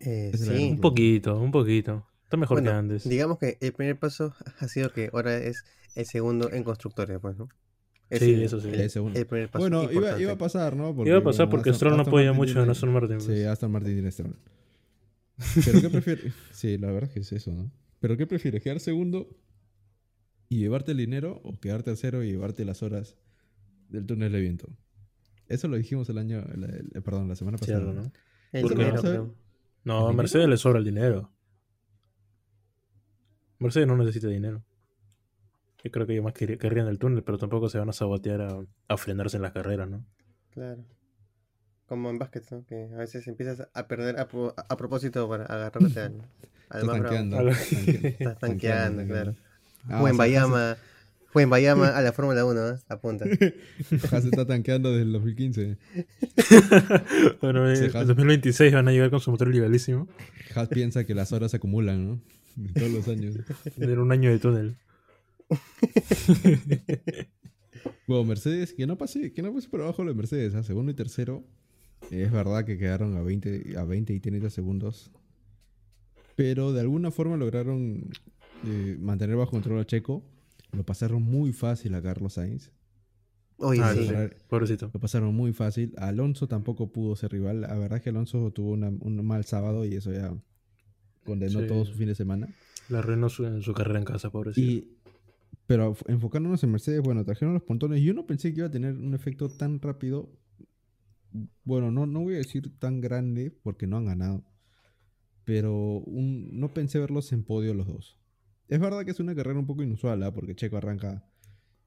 [0.00, 0.70] Eh, sí.
[0.70, 2.06] Un poquito, un poquito.
[2.24, 3.06] Está mejor que antes.
[3.06, 7.36] Digamos que el primer paso ha sido que ahora es el segundo en constructores, pues,
[7.36, 7.50] ¿no?
[8.10, 8.68] Sí, eso sí.
[8.68, 10.94] El, primer paso bueno, iba, iba, a pasar, ¿no?
[11.04, 13.20] iba a pasar porque Stroll no podía mucho en Aston Martin.
[13.20, 13.46] Sí, pues.
[13.46, 14.36] Aston Martin tiene Stroll.
[15.64, 16.32] ¿Pero qué prefieres?
[16.52, 17.70] sí, la verdad es que es eso, ¿no?
[18.00, 18.62] ¿Pero qué prefieres?
[18.62, 19.28] ¿Quedar segundo
[20.48, 23.16] y llevarte el dinero o quedar tercero y llevarte las horas
[23.88, 24.68] del túnel de viento?
[25.48, 26.44] Eso lo dijimos el año,
[27.04, 27.92] perdón, la semana pasada.
[27.92, 28.12] ¿no?
[28.52, 29.34] El dinero,
[29.84, 31.30] no, a Mercedes le sobra el dinero.
[33.58, 34.64] Mercedes no necesita dinero.
[35.82, 38.96] Yo creo que ellos más querrían el túnel, pero tampoco se van a sabotear a,
[38.96, 40.04] frenarse en las carreras, ¿no?
[40.52, 40.84] Claro.
[41.86, 42.64] Como en básquet, ¿no?
[42.66, 44.26] Que a veces empiezas a perder a,
[44.76, 46.22] propósito para agarrarte al,
[46.70, 49.34] al más tanqueando, Estás tanqueando, claro.
[49.88, 50.76] Ah, o en Bayama
[51.36, 52.78] fue en Bayama a la Fórmula 1, ¿eh?
[52.88, 53.26] apunta.
[54.10, 55.76] Haas está tanqueando desde el 2015.
[57.42, 60.08] bueno, en 2026 van a llegar con su motor liberalísimo.
[60.54, 62.20] Haas piensa que las horas se acumulan, ¿no?
[62.74, 63.36] todos los años.
[63.78, 64.76] Tener un año de túnel.
[68.06, 70.62] bueno, Mercedes, que no pase, que no pase por abajo lo de Mercedes, a ¿ah?
[70.62, 71.44] segundo y tercero.
[72.10, 75.10] Es verdad que quedaron a 20, a 20 y 30 segundos.
[76.36, 78.10] Pero de alguna forma lograron
[78.64, 80.22] eh, mantener bajo control a Checo
[80.72, 82.70] lo pasaron muy fácil a Carlos Sainz.
[83.58, 84.08] Oye, ah, sí.
[84.48, 84.90] Pobrecito.
[84.92, 85.94] Lo pasaron muy fácil.
[85.96, 87.62] Alonso tampoco pudo ser rival.
[87.62, 90.34] La verdad es que Alonso tuvo un mal sábado y eso ya
[91.24, 92.48] condenó todo su fin de semana.
[92.90, 94.86] La arruinó su carrera en casa, pobrecito.
[95.66, 98.00] Pero enfocándonos en Mercedes, bueno, trajeron los pontones.
[98.02, 100.30] Yo no pensé que iba a tener un efecto tan rápido.
[101.64, 104.44] Bueno, no, no voy a decir tan grande porque no han ganado.
[105.44, 108.18] Pero no pensé verlos en podio los dos.
[108.68, 110.32] Es verdad que es una carrera un poco inusual, ¿ah?
[110.32, 111.24] porque Checo arranca,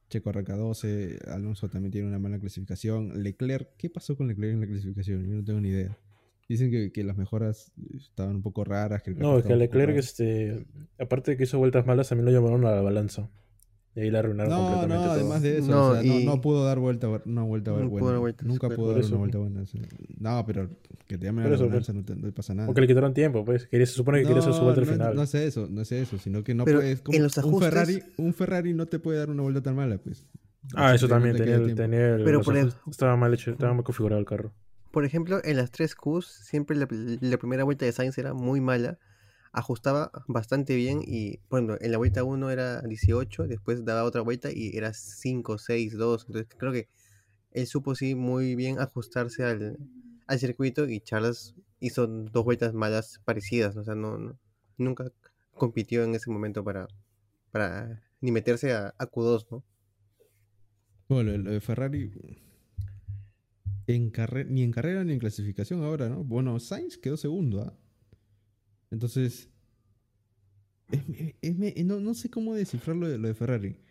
[0.09, 3.21] Checo arranca 12, Alonso también tiene una mala clasificación.
[3.21, 5.25] Leclerc, ¿qué pasó con Leclerc en la clasificación?
[5.25, 5.97] Yo no tengo ni idea.
[6.47, 9.03] Dicen que, las mejoras estaban un poco raras.
[9.03, 10.65] Que no, es que Leclerc, este,
[10.97, 13.29] aparte de que hizo vueltas malas, también lo llamaron a la balanza.
[13.99, 15.05] Y ahí la arruinaron no, completamente.
[15.05, 17.89] No, además de eso, no, no, pudo dar vuelta, una vuelta buena.
[18.43, 19.63] Nunca pudo dar una vuelta buena.
[20.19, 20.69] No, pero
[21.05, 22.67] que te llamen a la balanza no, te, pasa nada.
[22.67, 23.67] Porque le quitaron tiempo, pues.
[23.69, 25.15] se supone que quería hacer su vuelta al final.
[25.15, 27.01] No sé eso, no sé eso, sino que no puedes.
[27.01, 30.23] Como un, Ferrari, un Ferrari no te puede dar una vuelta tan mala, pues.
[30.75, 32.41] Ah, eso también, tenía, el, tenía el, Pero
[32.89, 34.53] estaba mal hecho, estaba mal configurado el carro.
[34.91, 36.87] Por ejemplo, en las tres Qs, siempre la,
[37.19, 38.97] la primera vuelta de Sainz era muy mala
[39.51, 44.49] ajustaba bastante bien y, bueno, en la vuelta 1 era 18, después daba otra vuelta
[44.51, 46.25] y era 5, 6, 2.
[46.27, 46.87] Entonces creo que
[47.51, 49.77] él supo sí muy bien ajustarse al,
[50.37, 54.37] circuito y Charles hizo dos vueltas malas parecidas, o sea, no,
[54.77, 55.11] nunca
[55.55, 56.87] compitió en ese momento para,
[57.51, 59.63] para ni meterse a, Q2, ¿no?
[61.07, 62.11] Bueno, lo de Ferrari
[63.87, 66.23] ni en carrera ni en clasificación ahora, ¿no?
[66.23, 67.73] Bueno, Sainz quedó segundo, ¿ah?
[68.91, 69.49] Entonces,
[71.81, 73.75] no, sé cómo descifrar lo de, lo de Ferrari.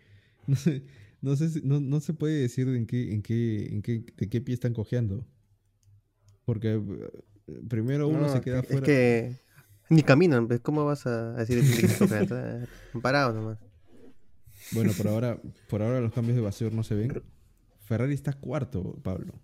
[0.48, 0.82] No sé,
[1.20, 4.54] no, sé no, se puede decir en qué, en qué, en qué, de qué pie
[4.54, 5.26] están cojeando.
[6.46, 8.78] Porque eh, primero uno se queda fuera.
[8.78, 9.36] Es que
[9.90, 13.58] ni caminan, ¿cómo vas a decir que Parados nomás.
[14.72, 17.22] Bueno, por ahora, por ahora los cambios de vacío no se ven.
[17.84, 19.34] Ferrari está cuarto, Pablo.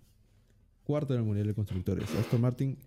[0.83, 2.09] Cuarto en el Mundial de Constructores.
[2.15, 2.77] Aston Martin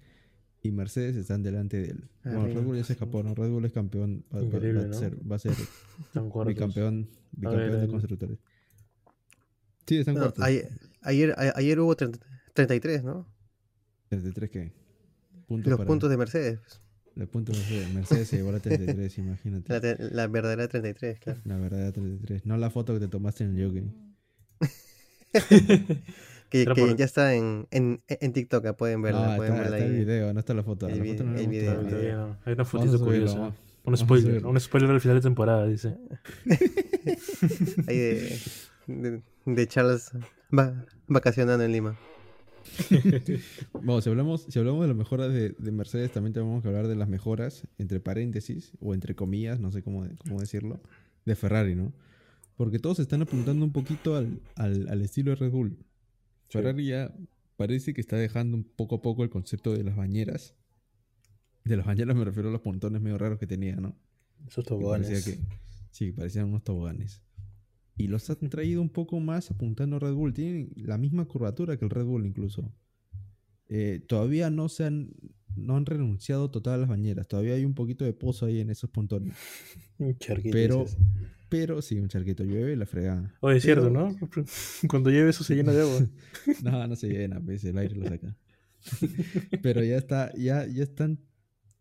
[0.63, 2.05] y Mercedes están delante de él.
[2.25, 3.35] bueno, Red Bull ya se escapó, ¿no?
[3.35, 5.53] Red Bull es campeón, va, a, ser, va a ser
[6.47, 8.39] bicampeón, bicampeón de constructores.
[9.87, 10.45] Sí, están cuartos.
[11.03, 13.27] Ayer, ayer, hubo 33, ¿no?
[14.11, 14.73] ¿33 qué?
[15.49, 16.61] Los puntos de Mercedes.
[17.15, 17.95] Los puntos de Mercedes.
[17.95, 19.97] Mercedes se llevó la 33, imagínate.
[20.13, 21.41] La, verdadera 33, claro.
[21.45, 22.45] La verdadera 33.
[22.47, 23.95] No la foto que te tomaste en el jogging.
[26.49, 26.65] Que,
[26.97, 29.37] ya está en, en, en TikTok, pueden verla.
[29.37, 30.89] pueden está, el video, no está la foto.
[30.89, 32.37] El, la foto no el video.
[32.45, 33.53] Hay una fotito curiosa.
[33.85, 35.97] Un spoiler, un spoiler al final de temporada, dice.
[37.87, 40.11] Ahí de, de, Charles
[40.57, 41.99] va, vacacionando en Lima.
[43.73, 46.97] bueno, si hablamos, si hablamos de las mejoras de, Mercedes, también tenemos que hablar de
[46.97, 50.81] las mejoras, entre paréntesis, o entre comillas, no sé cómo, cómo decirlo,
[51.25, 51.93] de Ferrari, ¿no?
[52.57, 55.79] Porque todos están apuntando un poquito al, al, estilo de Red Bull.
[56.49, 57.15] Ferrari ya
[57.57, 60.55] parece que está dejando un poco a poco el concepto de las bañeras.
[61.65, 63.97] De las bañeras me refiero a los pontones medio raros que tenía, ¿no?
[64.47, 65.25] Esos toboganes.
[65.25, 65.39] Que,
[65.91, 67.23] sí, parecían unos toboganes.
[67.97, 70.33] Y los han traído un poco más apuntando a Red Bull.
[70.33, 72.73] Tienen la misma curvatura que el Red Bull incluso.
[73.69, 75.11] Eh, todavía no se han,
[75.57, 77.27] no han renunciado total a las bañeras.
[77.27, 79.37] Todavía hay un poquito de pozo ahí en esos pontones.
[80.53, 80.87] Pero,
[81.49, 83.35] pero sí, un charquito llueve y la fregada.
[83.41, 84.17] Oye, es cierto, ¿no?
[84.89, 86.07] Cuando llueve eso se llena de agua.
[86.63, 88.37] no, no se llena, pues, el aire lo saca.
[89.63, 91.19] pero ya está, ya, ya están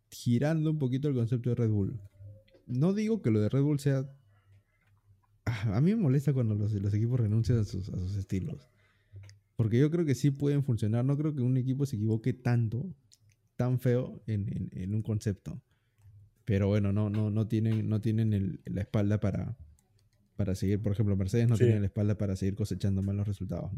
[0.10, 2.00] girando un poquito el concepto de Red Bull.
[2.66, 4.10] No digo que lo de Red Bull sea
[5.48, 8.68] a mí me molesta cuando los, equipos renuncian a sus, estilos.
[9.56, 11.06] Porque yo creo que sí pueden funcionar.
[11.06, 12.86] No creo que un equipo se equivoque tanto,
[13.56, 15.62] tan feo en, un concepto.
[16.48, 19.58] Pero bueno, no, no, no tienen, no tienen la espalda para,
[20.38, 20.82] para seguir.
[20.82, 23.70] Por ejemplo, Mercedes no tiene la espalda para seguir cosechando malos resultados.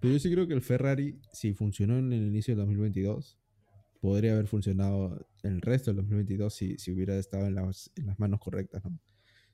[0.00, 3.40] Pero yo sí creo que el Ferrari, si funcionó en el inicio del 2022,
[4.00, 8.06] podría haber funcionado en el resto del 2022 si, si hubiera estado en las, en
[8.06, 8.84] las manos correctas.
[8.84, 9.00] ¿no?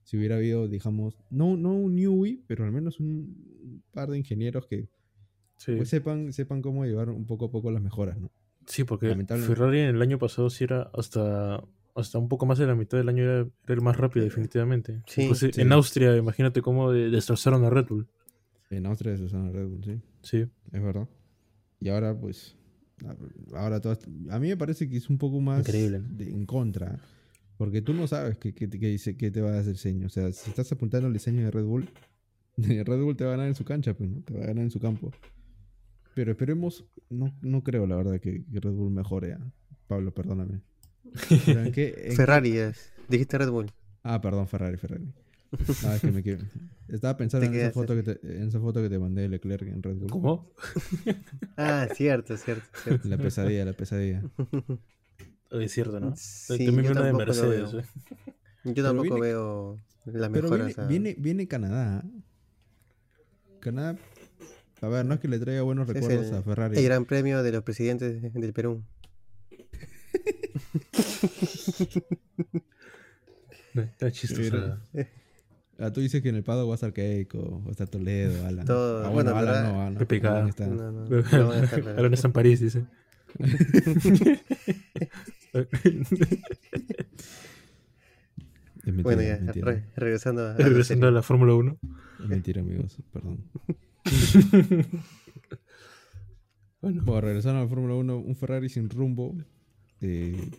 [0.04, 4.66] si hubiera habido, digamos, no, no un Newey, pero al menos un par de ingenieros
[4.66, 4.90] que
[5.64, 8.30] pues, sepan, sepan cómo llevar un poco a poco las mejoras, ¿no?
[8.66, 12.66] Sí, porque Ferrari en el año pasado sí era hasta, hasta un poco más de
[12.66, 15.02] la mitad del año era, el más rápido, definitivamente.
[15.06, 18.08] Sí, En Austria, imagínate cómo destrozaron a Red Bull.
[18.70, 20.00] En Austria destrozaron a Red Bull, sí.
[20.22, 20.46] Sí.
[20.72, 21.08] Es verdad.
[21.80, 22.56] Y ahora, pues,
[23.54, 23.98] ahora todo,
[24.30, 26.00] a mí me parece que es un poco más Increíble.
[26.20, 27.00] en contra.
[27.56, 30.06] Porque tú no sabes qué, dice, qué te va a hacer diseño.
[30.06, 31.88] O sea, si estás apuntando al diseño de Red Bull,
[32.56, 34.22] Red Bull te va a ganar en su cancha, pues, ¿no?
[34.22, 35.12] Te va a ganar en su campo.
[36.14, 39.36] Pero esperemos, no, no creo la verdad que, Red Bull mejore.
[39.86, 40.60] Pablo, perdóname.
[42.16, 42.92] Ferrari es.
[43.08, 43.70] Dijiste Red Bull.
[44.02, 45.12] Ah, perdón, Ferrari, Ferrari.
[45.84, 46.22] Ah, es que me
[46.88, 49.68] Estaba pensando en esa, foto que te, en esa foto que te mandé de Leclerc
[49.68, 50.10] en Red Bull.
[50.10, 50.50] ¿Cómo?
[51.58, 53.06] ah, cierto, cierto, cierto.
[53.08, 54.22] La pesadilla, la pesadilla.
[55.50, 56.14] Es cierto, ¿no?
[56.16, 57.84] Sí, yo de Mercedes.
[58.64, 60.66] Yo tampoco veo la mejora.
[60.74, 62.02] Pero viene, viene, Canadá.
[63.60, 63.98] Canadá.
[64.80, 66.78] A ver, no es que le traiga buenos recuerdos a Ferrari.
[66.78, 68.82] El gran premio de los presidentes del Perú.
[73.74, 74.78] Está chistoso.
[75.78, 78.46] Ah, tú dices que en el Pado va a estar Keiko, va a estar Toledo,
[78.46, 78.66] Alan.
[78.66, 79.04] Todo.
[79.04, 79.98] Ah, bueno, bueno Alan no, no.
[80.28, 80.66] Alan está.
[80.66, 81.06] No, no,
[81.98, 82.84] Alan está en París, dice.
[89.02, 89.38] bueno, ya,
[89.96, 91.78] regresando a, regresando a la, Fórmula 1.
[92.28, 93.42] mentira, amigos, perdón.
[96.80, 97.20] bueno.
[97.20, 99.34] regresando a la Fórmula 1, un Ferrari sin rumbo.
[100.02, 100.50] Eh,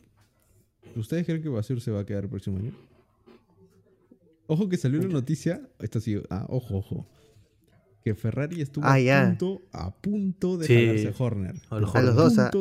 [0.96, 2.72] ¿Ustedes creen que Basur se va a quedar el próximo año?
[4.48, 5.62] Ojo que salió una noticia.
[5.80, 7.08] Esto sí, ah, ojo, ojo
[8.04, 11.08] que Ferrari estuvo ah, a, punto, a punto de sí.
[11.08, 11.56] a Horner.
[11.70, 12.52] A los, dos, a,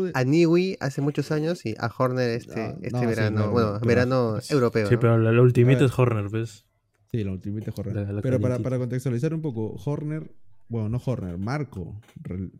[0.80, 4.88] hace muchos años y a Horner este, ah, este verano, bueno, verano europeo.
[4.88, 6.64] Sí, pero la, Ultimate es Horner, ¿ves?
[7.10, 8.20] Sí, la Ultimate es Horner.
[8.22, 10.30] pero para, para, contextualizar un poco, Horner,
[10.68, 12.00] bueno, no Horner, Marco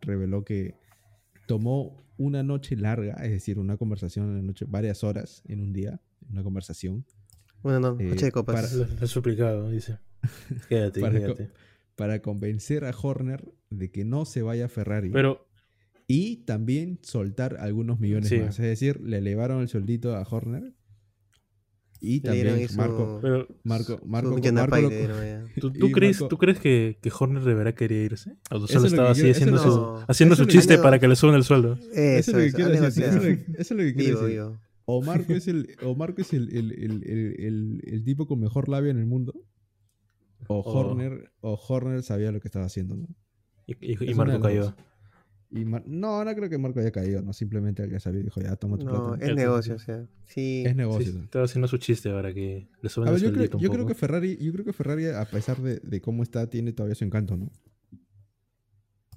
[0.01, 0.75] reveló que
[1.45, 5.73] tomó una noche larga, es decir, una conversación en la noche, varias horas en un
[5.73, 7.05] día, una conversación.
[7.61, 8.75] Bueno, no, eh, noche de copas.
[8.75, 9.97] Para, suplicado, dice.
[10.69, 11.51] Quédate, quédate
[11.95, 15.09] para convencer a Horner de que no se vaya a Ferrari.
[15.09, 15.47] Pero.
[16.07, 18.59] Y también soltar algunos millones más.
[18.59, 20.73] Es decir, le elevaron el sueldito a Horner.
[22.05, 23.21] Y también Marco,
[23.63, 24.89] Marco, Marco, Marco,
[25.79, 28.35] ¿Tú, crees, ¿Tú crees que, que, Horner debería querer irse?
[28.51, 31.79] O solo estaba así haciendo su, haciendo su chiste para que le suban el sueldo.
[31.93, 33.03] Eso, es lo que quiero decir.
[33.05, 33.19] Eso,
[33.57, 34.41] es lo que quiero decir.
[34.83, 38.91] O Marco es, el, o Marco es el, el, el, el, tipo con mejor labia
[38.91, 39.33] en el mundo.
[40.47, 43.07] O, Horner, o Horner sabía lo que estaba haciendo, ¿no?
[43.65, 44.75] Y, Marco cayó.
[45.55, 47.31] Y no, no creo que Marco haya caído, no.
[47.31, 50.07] Simplemente alguien sabía y dijo, ya, toma tu no, Es negocio, o sea.
[50.25, 50.63] Sí.
[50.65, 51.13] Es negocio.
[51.23, 54.35] estaba haciendo su chiste ahora que le suben el yo, creo, yo creo que Ferrari,
[54.37, 57.51] yo creo que Ferrari, a pesar de, de cómo está, tiene todavía su encanto, ¿no?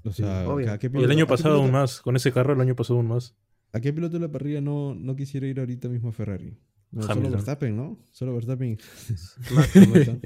[0.05, 0.47] O sea,
[0.93, 3.35] y el año pasado aún más, con ese carro el año pasado aún más.
[3.73, 6.57] ¿A qué piloto de la parrilla no, no quisiera ir ahorita mismo a Ferrari?
[6.93, 7.99] No, solo Verstappen, ¿no?
[8.13, 8.79] Solo Verstappen.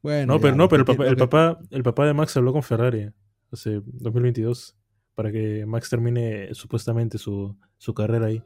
[0.00, 2.62] Bueno, no, pero, no, pero el, papá, el, papá, el papá de Max habló con
[2.62, 3.10] Ferrari
[3.50, 4.77] hace 2022
[5.18, 8.40] para que Max termine supuestamente su, su carrera ahí.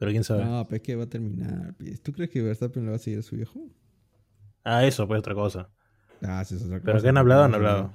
[0.00, 0.44] Pero quién sabe.
[0.44, 1.76] No, pues que va a terminar.
[2.02, 3.70] ¿Tú crees que Verstappen le va a seguir a su viejo?
[4.64, 5.70] Ah, eso, pues otra cosa.
[6.20, 6.86] Ah, sí, es otra cosa.
[6.86, 7.92] Pero que han hablado, han hablado.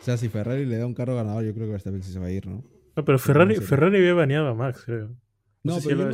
[0.00, 2.18] O sea, si Ferrari le da un carro ganador, yo creo que Verstappen sí se
[2.18, 2.64] va a ir, ¿no?
[2.96, 5.14] No, pero Ferrari, Ferrari había baneado a Max, creo.
[5.62, 6.10] No, pero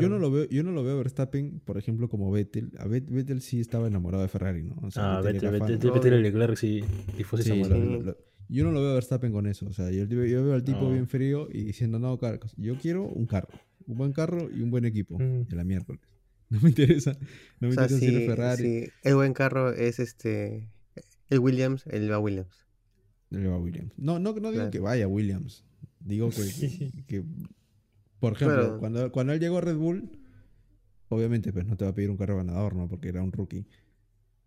[0.00, 2.72] yo, no lo, veo, yo no lo veo a Verstappen, por ejemplo, como Vettel.
[2.78, 4.76] A Vettel sí estaba enamorado de Ferrari, ¿no?
[4.96, 6.82] ah, Vettel, Vettel, Vettel, y Leclerc sí,
[7.42, 7.62] sí,
[8.48, 9.66] Yo no lo veo a Verstappen con eso.
[9.66, 13.04] O sea, yo, yo veo al tipo bien frío y diciendo, no, Carlos, yo quiero
[13.04, 13.48] un carro.
[13.86, 15.18] Un buen carro y un buen equipo.
[15.18, 15.46] Mm.
[15.46, 16.00] De la miércoles.
[16.50, 17.16] No me interesa.
[17.58, 18.62] No me interesa si es Ferrari.
[18.62, 20.68] Sí, el buen carro es este.
[21.28, 22.68] El Williams, el va Williams.
[23.30, 23.92] El va Williams.
[23.96, 25.64] No, no, no digo que vaya Williams.
[26.00, 27.24] Digo que, que
[28.24, 30.10] por ejemplo, cuando, cuando él llegó a Red Bull,
[31.08, 32.88] obviamente pues no te va a pedir un carro ganador, ¿no?
[32.88, 33.66] Porque era un rookie.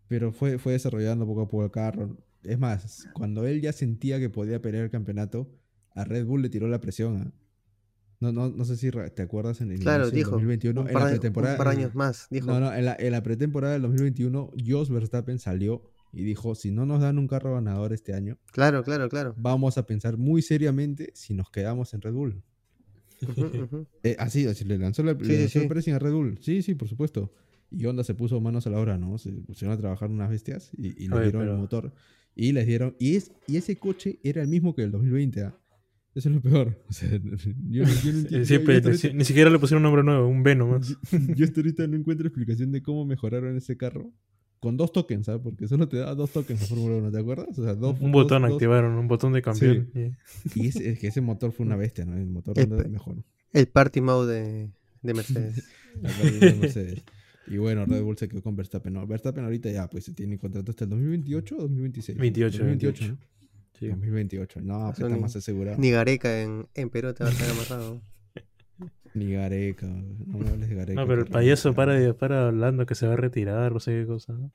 [0.08, 2.16] Pero fue, fue desarrollando poco a poco el carro.
[2.42, 5.50] Es más, cuando él ya sentía que podía pelear el campeonato,
[5.94, 7.16] a Red Bull le tiró la presión.
[7.16, 7.32] ¿ah?
[8.20, 11.54] No, no, no sé si te acuerdas en el claro, dijo, 2021, en la pretemporada.
[11.54, 12.46] Un par años más, dijo.
[12.46, 16.70] No, no, en la, en la pretemporada del 2021, Jos Verstappen salió y dijo, si
[16.70, 19.34] no nos dan un carro ganador este año, claro, claro, claro.
[19.36, 22.42] Vamos a pensar muy seriamente si nos quedamos en Red Bull.
[24.04, 26.38] Eh, así, así le lanzó la, presión a Red Bull.
[26.40, 27.32] Sí, sí, por supuesto.
[27.70, 29.18] Y Honda se puso manos a la obra, ¿no?
[29.18, 31.92] Se pusieron a trabajar unas bestias y, y le dieron el motor.
[32.38, 32.94] Y les dieron.
[33.00, 35.42] Y, es, y ese coche era el mismo que el 2020.
[35.42, 35.58] ¿ah?
[36.14, 36.80] Eso es lo peor.
[36.88, 37.10] O sea,
[37.68, 40.88] yo, no ni, siquiera le pusieron un nombre nuevo, un B nomás.
[41.10, 44.12] Yo, yo hasta ahorita no encuentro explicación de cómo mejoraron ese carro
[44.60, 45.40] con dos tokens, ¿sabes?
[45.42, 47.58] Porque solo te da dos tokens la Fórmula 1, ¿te acuerdas?
[47.58, 49.90] O sea, dos, un botón activaron, un botón de campeón.
[50.54, 52.16] Y ese, es que ese motor fue una bestia, ¿no?
[52.16, 53.16] El motor el, mejor.
[53.52, 54.70] El party mode de,
[55.02, 55.68] de Mercedes.
[56.40, 57.02] de Mercedes.
[57.50, 58.92] Y bueno, Red Bull se quedó con Verstappen.
[58.92, 62.18] No, Verstappen ahorita ya, pues tiene contrato hasta el 2028 o 2026.
[62.18, 62.58] 28.
[62.58, 63.18] 2028, ¿no?
[63.78, 63.88] Sí.
[63.88, 64.60] 2028.
[64.60, 65.78] No, pues está más asegurado.
[65.78, 68.02] Ni Gareca en, en Perú te va a estar amarrado.
[69.14, 71.00] Ni Gareca, no me hables de Gareca.
[71.00, 74.06] No, pero el payaso para, para hablando que se va a retirar, no sé qué
[74.06, 74.52] cosa, ¿no?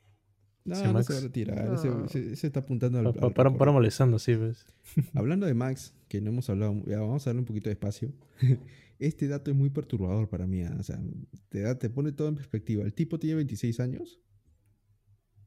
[0.65, 1.75] No, no se va a retirar,
[2.13, 3.13] ese, está apuntando al...
[3.33, 4.65] para, para, molestando, sí, ves.
[5.13, 8.13] Hablando de Max, que no hemos hablado, vamos a darle un poquito de espacio.
[8.99, 10.75] este dato es muy perturbador para mí, ¿ah?
[10.79, 11.01] o sea,
[11.49, 12.83] te, da, te pone todo en perspectiva.
[12.83, 14.21] El tipo tiene 26 años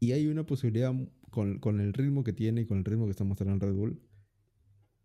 [0.01, 0.93] y hay una posibilidad
[1.31, 3.75] con, con el ritmo que tiene y con el ritmo que está mostrando en Red
[3.75, 4.03] Bull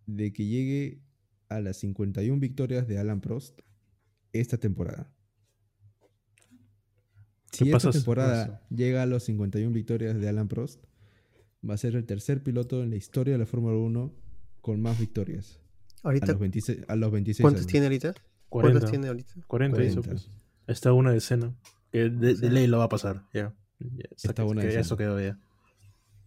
[0.06, 1.02] de que llegue
[1.48, 3.60] a las 51 victorias de Alan Prost
[4.34, 5.14] esta temporada.
[7.52, 10.84] Si esta temporada llega a los 51 victorias de Alan Prost,
[11.68, 14.14] va a ser el tercer piloto en la historia de la Fórmula 1
[14.62, 15.60] con más victorias.
[16.04, 16.28] Ahorita.
[16.28, 18.16] A los 26, a los 26 ¿Cuántos tiene ahorita?
[18.50, 19.34] 40, ¿Cuántos tiene ahorita?
[19.48, 20.30] 40, hizo pues.
[20.68, 21.54] Está una decena.
[21.92, 23.54] Que de, ley lo va a pasar, ya.
[24.16, 24.82] Está una decena.
[24.82, 25.38] Eso quedó ya.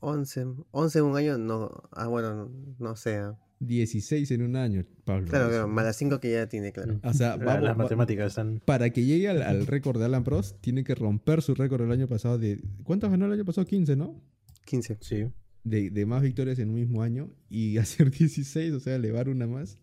[0.01, 1.71] 11, 11 en un año, no.
[1.93, 3.23] Ah, bueno, no, no sé.
[3.61, 5.27] 16 en un año, Pablo.
[5.29, 7.01] Claro, claro, más las 5 que ya tiene, claro.
[7.03, 8.61] O sea, las matemáticas están.
[8.65, 12.09] Para que llegue al, récord de Alan Prost, tiene que romper su récord el año
[12.09, 12.61] pasado de.
[12.83, 13.67] ¿Cuántas ganó el año pasado?
[13.67, 14.21] 15, ¿no?
[14.65, 14.99] 15.
[15.01, 15.27] Sí.
[15.63, 19.47] De, de más victorias en un mismo año y hacer 16, o sea, elevar una
[19.47, 19.79] más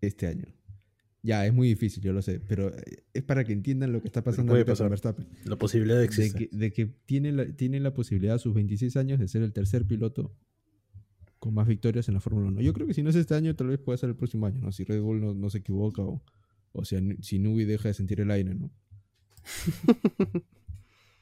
[0.00, 0.46] este año.
[1.22, 4.08] Ya, es muy difícil, yo lo sé, pero eh, es para que entiendan lo que
[4.08, 4.88] está pasando puede pasar.
[4.88, 5.26] Verstappen.
[5.44, 6.38] La posibilidad existe.
[6.38, 9.42] De que, de que tiene, la, tiene la posibilidad a sus 26 años de ser
[9.42, 10.34] el tercer piloto
[11.40, 12.60] con más victorias en la Fórmula 1.
[12.60, 14.60] Yo creo que si no es este año, tal vez pueda ser el próximo año,
[14.60, 14.70] ¿no?
[14.70, 16.22] Si Red Bull no, se equivoca o,
[16.72, 18.70] o sea, si Nubi deja de sentir el aire, ¿no?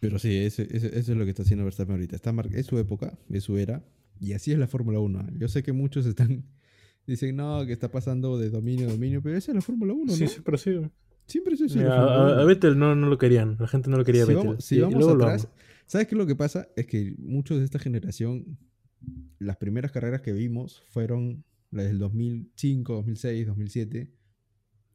[0.01, 2.17] Pero sí, eso es lo que está haciendo Verstappen ahorita.
[2.17, 3.85] Está es su época, es su era,
[4.21, 5.39] y así es la Fórmula 1.
[5.39, 6.45] Yo sé que muchos están
[7.07, 10.05] dicen, no, que está pasando de dominio a dominio, pero esa es la Fórmula 1,
[10.05, 10.13] ¿no?
[10.13, 10.91] Sí, siempre ha sido.
[11.27, 11.93] Siempre ha sido.
[11.93, 14.47] a, a, Vettel no, no lo querían, la gente no lo quería si Vettel.
[14.47, 15.49] Vamos, si vamos atrás,
[15.87, 16.69] ¿sabes qué es lo que pasa?
[16.75, 18.59] Es que muchos de esta generación
[19.39, 24.13] las primeras carreras que vimos fueron las del 2005, 2006, 2007,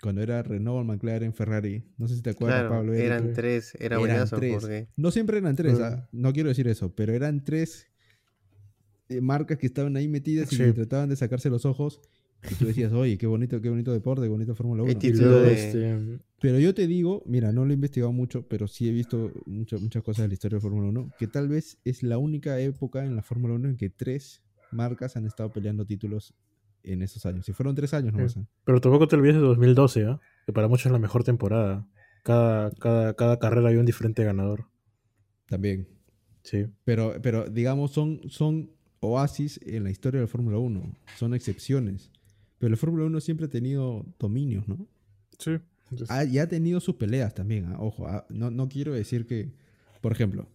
[0.01, 1.84] cuando era Renault, McLaren, Ferrari.
[1.97, 2.93] No sé si te acuerdas, Pablo.
[2.93, 4.88] Eran tres, era eran tres.
[4.97, 7.88] No siempre eran tres, ah, no quiero decir eso, pero eran tres
[9.09, 12.01] eh, marcas que estaban ahí metidas y trataban de sacarse los ojos
[12.49, 14.91] y tú decías, oye, qué bonito, qué bonito deporte, qué bonito Fórmula 1.
[14.91, 19.31] Este, pero yo te digo, mira, no lo he investigado mucho, pero sí he visto
[19.45, 22.59] muchas muchas cosas de la historia de Fórmula 1, que tal vez es la única
[22.59, 26.33] época en la Fórmula 1 en que tres marcas han estado peleando títulos
[26.83, 27.45] en esos años.
[27.45, 28.45] Si fueron tres años, no sí.
[28.65, 30.17] Pero tampoco te olvides de 2012, ¿eh?
[30.45, 31.87] que para muchos es la mejor temporada.
[32.23, 34.65] Cada, cada, cada carrera hay un diferente ganador.
[35.47, 35.87] También.
[36.43, 36.67] Sí.
[36.83, 40.97] Pero, pero digamos, son, son oasis en la historia de la Fórmula 1.
[41.17, 42.11] Son excepciones.
[42.64, 44.88] Pero la Fórmula 1 siempre ha tenido dominios, ¿no?
[45.38, 45.51] Sí.
[46.32, 47.76] y ha tenido sus peleas también, ¿ah?
[47.78, 48.07] ojo.
[48.07, 48.26] ¿ah?
[48.30, 49.51] No, no quiero decir que,
[49.99, 50.47] por ejemplo,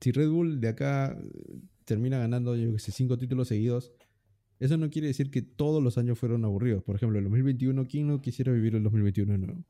[0.00, 1.16] si Red Bull de acá
[1.84, 3.92] termina ganando, yo que sé, cinco títulos seguidos,
[4.58, 6.82] eso no quiere decir que todos los años fueron aburridos.
[6.82, 9.64] Por ejemplo, el 2021, ¿quién no quisiera vivir el 2021 de nuevo?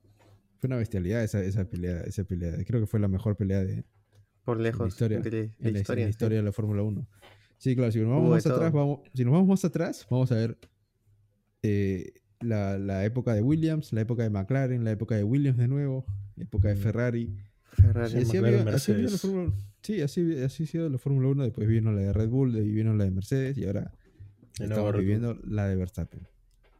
[0.57, 2.55] Fue una bestialidad esa, esa pelea, esa pelea.
[2.65, 3.85] Creo que fue la mejor pelea de,
[4.47, 7.07] por lejos historia, de, la, historia, de la Fórmula 1.
[7.59, 10.37] Sí, claro, si nos vamos más atrás, vamos, si nos vamos más atrás, vamos a
[10.37, 10.59] ver
[11.67, 15.69] eh, la, la, época de Williams, la época de McLaren, la época de Williams de
[15.69, 16.05] nuevo,
[16.37, 16.79] la época de mm.
[16.79, 17.37] Ferrari.
[17.73, 19.53] Ferrari, así, había, así la Fórmula
[19.83, 22.75] Sí, así, así ha sido la Fórmula 1, después vino la de Red Bull, después
[22.75, 23.93] vino la de Mercedes y ahora
[24.59, 26.27] estamos viviendo la de Verstappen.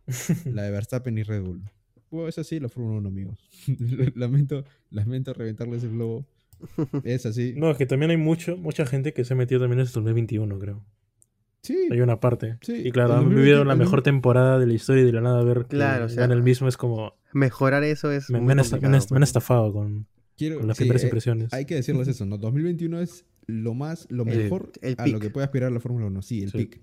[0.53, 1.63] la de Verstappen y Red Bull.
[2.11, 3.39] Bueno, es así la Fórmula 1, amigos.
[4.15, 6.27] lamento, lamento reventarles el globo
[7.05, 7.55] es así.
[7.57, 9.95] No, es que también hay mucho, mucha gente que se ha metido también en este
[9.95, 10.85] 2021, creo.
[11.67, 11.89] Sí.
[11.91, 12.59] Hay una parte.
[12.63, 12.83] Sí.
[12.85, 15.67] Y claro, han vivido la mejor temporada de la historia y de la nada ver
[15.67, 17.15] claro, que el mismo es como...
[17.33, 18.61] Mejorar eso es Me, han,
[19.23, 20.07] estafado con,
[20.39, 21.53] las primeras eh, impresiones.
[21.53, 22.39] Hay que decirles eso, ¿no?
[22.39, 26.23] 2021 es lo más, lo mejor a lo que puede aspirar la Fórmula 1.
[26.23, 26.81] Sí, el pick.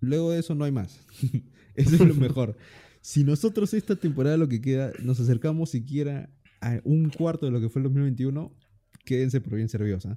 [0.00, 1.00] Luego de eso no hay más.
[1.74, 2.56] eso es lo mejor.
[3.00, 6.28] si nosotros esta temporada lo que queda nos acercamos siquiera
[6.60, 8.52] a un cuarto de lo que fue el 2021,
[9.04, 10.04] quédense por bien servidos.
[10.04, 10.16] ¿eh?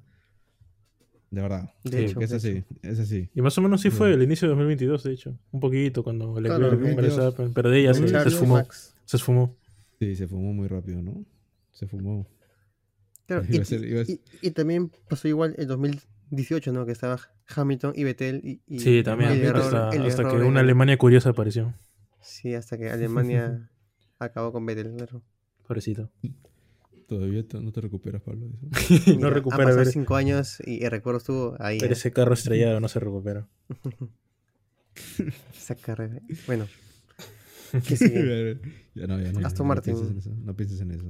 [1.35, 1.69] De verdad.
[1.83, 3.29] De hecho, es así, es así.
[3.35, 5.37] Y más o menos sí fue el inicio de 2022, de hecho.
[5.51, 6.79] Un poquito cuando le claro,
[7.53, 8.65] pero de ella se, se, esfumó.
[9.03, 9.53] Se esfumó.
[9.99, 11.25] Sí, se fumó muy rápido, ¿no?
[11.73, 12.25] Se fumó.
[14.41, 16.85] y, también pasó igual en 2018, ¿no?
[16.85, 17.19] Que estaba
[17.53, 18.61] Hamilton y Vettel.
[18.65, 19.45] Y, sí, también.
[19.57, 21.73] hasta, que una Alemania curiosa apareció.
[22.21, 23.69] Sí, hasta que Alemania
[24.19, 25.21] acabó con Vettel, claro.
[25.67, 26.09] Pobrecito.
[27.07, 28.47] Todavía no te recuperas, Pablo.
[29.19, 29.69] no recupera.
[29.69, 31.77] Han cinco años y el recuerdo estuvo ahí.
[31.79, 31.97] Pero ¿eh?
[31.97, 33.47] ese carro estrellado no se recupera.
[35.55, 36.21] Esa carrera.
[36.47, 36.67] Bueno.
[37.87, 38.59] ¿Qué sigue?
[38.95, 39.45] ya no, ya no.
[39.45, 40.21] Aston Martin.
[40.43, 41.05] No pienses en eso.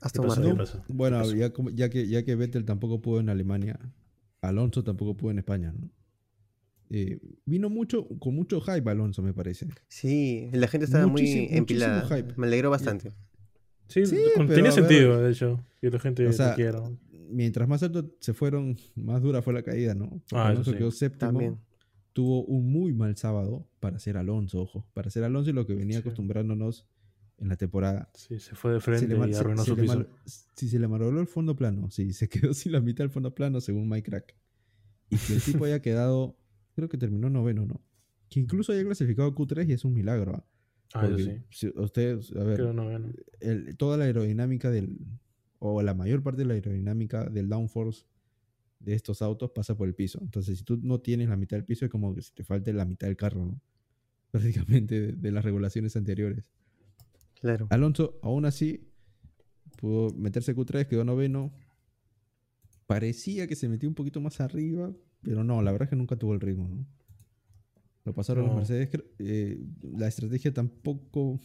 [0.00, 0.58] Aston Martin.
[0.88, 3.78] Bueno, ya, ya, que, ya que Vettel tampoco pudo en Alemania,
[4.42, 5.90] Alonso tampoco pudo en España, ¿no?
[6.90, 9.66] Eh, vino mucho, con mucho hype Alonso, me parece.
[9.88, 12.06] Sí, la gente estaba muy empilada.
[12.36, 13.12] Me alegró bastante.
[13.88, 14.02] Sí,
[14.48, 19.42] tenía sentido, de hecho, que la gente o Mientras más alto se fueron, más dura
[19.42, 20.22] fue la caída, ¿no?
[20.32, 21.60] Ah, Alonso quedó séptimo.
[22.12, 24.86] Tuvo un muy mal sábado para ser Alonso, ojo.
[24.94, 26.86] Para ser Alonso y lo que venía acostumbrándonos
[27.38, 28.10] en la temporada.
[28.14, 30.06] Sí, se fue de frente y arruinó su piso.
[30.24, 33.34] si se le malogró el fondo plano, sí, se quedó sin la mitad del fondo
[33.34, 34.34] plano, según Mike Crack.
[35.10, 36.38] Y que el tipo haya quedado,
[36.74, 37.80] creo que terminó noveno, ¿no?
[38.28, 40.44] Que incluso haya clasificado Q3 y es un milagro.
[40.94, 41.08] ¿Ah?
[41.10, 41.42] Ah, sí.
[41.50, 44.98] Si ustedes, a ver, toda la aerodinámica del,
[45.58, 48.06] o la mayor parte de la aerodinámica del downforce
[48.80, 50.18] de estos autos pasa por el piso.
[50.22, 52.72] Entonces, si tú no tienes la mitad del piso, es como que si te falte
[52.72, 53.60] la mitad del carro, ¿no?
[54.30, 56.44] Prácticamente de, las regulaciones anteriores.
[57.40, 57.68] Claro.
[57.70, 58.88] Alonso, aún así,
[59.76, 61.52] pudo meterse Q3, quedó noveno.
[62.86, 66.16] Parecía que se metió un poquito más arriba, pero no, la verdad es que nunca
[66.16, 66.86] tuvo el ritmo, ¿no?
[68.06, 68.88] Lo pasaron los Mercedes.
[69.18, 71.40] Eh, la estrategia tampoco.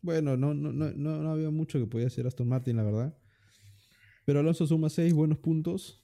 [0.00, 3.18] Bueno, no, no, no, no, había mucho que podía hacer Aston Martin, la verdad.
[4.24, 6.02] Pero Alonso suma seis buenos puntos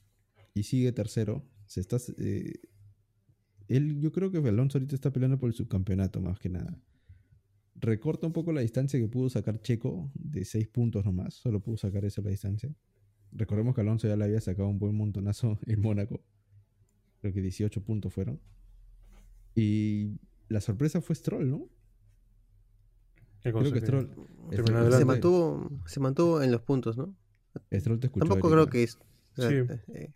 [0.53, 1.43] y sigue tercero.
[1.65, 2.53] Se está, eh,
[3.67, 6.79] él, yo creo que Alonso ahorita está peleando por el subcampeonato más que nada.
[7.73, 11.33] Recorta un poco la distancia que pudo sacar Checo de seis puntos nomás.
[11.33, 12.71] Solo pudo sacar eso la distancia.
[13.31, 16.23] Recordemos que Alonso ya le había sacado un buen montonazo en Mónaco.
[17.19, 18.39] Creo que 18 puntos fueron.
[19.55, 20.11] Y
[20.49, 21.69] la sorpresa fue Stroll, ¿no?
[23.41, 24.09] Creo que Stroll,
[24.51, 27.13] se, mantuvo, se mantuvo en los puntos, ¿no?
[27.71, 28.25] Stroll te escuchó.
[28.25, 30.11] Tampoco creo que eh,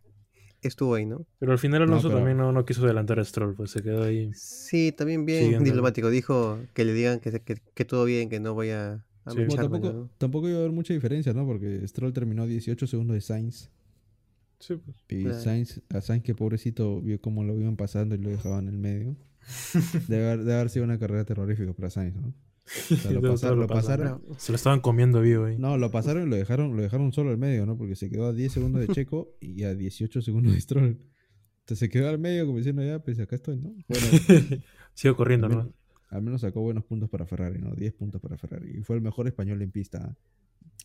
[0.61, 1.25] estuvo ahí, ¿no?
[1.39, 4.31] Pero al final Alonso también no, no, quiso adelantar a Stroll, pues se quedó ahí.
[4.33, 6.09] Sí, también bien diplomático.
[6.09, 10.57] Dijo que le digan que, que, todo bien, que no voy a, tampoco, tampoco iba
[10.57, 11.45] a haber mucha diferencia, ¿no?
[11.45, 13.69] Porque Stroll terminó 18 segundos de Sainz.
[14.59, 14.97] Sí, pues.
[15.09, 18.73] Y Sainz, a Sainz que pobrecito vio cómo lo iban pasando y lo dejaban en
[18.73, 19.15] el medio.
[20.07, 22.33] Debe haber, sido una carrera terrorífica para Sainz, ¿no?
[23.11, 25.57] lo, pasaron, Se lo estaban comiendo vivo ahí.
[25.57, 27.77] No, lo pasaron y lo dejaron, lo dejaron solo al medio, ¿no?
[27.77, 30.99] Porque se quedó a 10 segundos de Checo y a 18 segundos de Stroll.
[31.59, 33.73] Entonces se quedó al medio como diciendo, ya, pues acá estoy, ¿no?
[33.87, 34.05] Bueno,
[34.93, 35.73] Sigo corriendo, ¿no?
[36.09, 37.73] Al menos sacó buenos puntos para Ferrari, ¿no?
[37.73, 38.77] 10 puntos para Ferrari.
[38.79, 40.17] Y fue el mejor español en pista.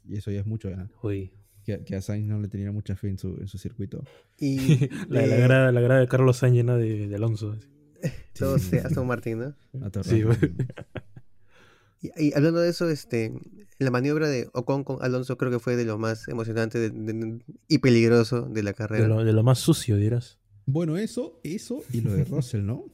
[0.05, 0.89] Y eso ya es mucho, ¿ya?
[1.03, 1.33] Uy.
[1.65, 4.05] Que, a Sainz no le tenía mucha fe en su, en su circuito.
[4.39, 7.57] Y la, la, grada, la grada de Carlos Sainz llena de, de Alonso.
[8.39, 8.77] Todo sí.
[8.79, 9.55] Aston Martin, ¿no?
[10.03, 10.25] Sí,
[12.17, 13.33] y, hablando de eso, este,
[13.79, 16.93] la maniobra de Ocon con Alonso creo que fue de lo más emocionante
[17.69, 19.23] y peligroso de la carrera.
[19.23, 20.39] De lo, más sucio, dirás.
[20.67, 22.87] Bueno, eso, eso y lo de Russell, ¿no?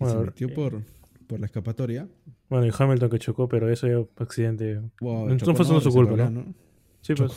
[0.00, 0.82] se metió eh, por,
[1.28, 2.08] por la escapatoria.
[2.48, 4.80] Bueno, y Hamilton que chocó, pero eso ya accidente.
[5.00, 6.52] no fue solo su culpa, ¿no?
[7.02, 7.32] Sí, pues.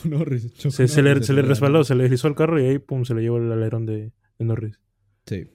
[0.74, 3.22] se, le, se le resbaló, se le deslizó el carro y ahí, pum, se le
[3.22, 4.78] llevó el alerón de, de Norris.
[5.26, 5.48] Sí.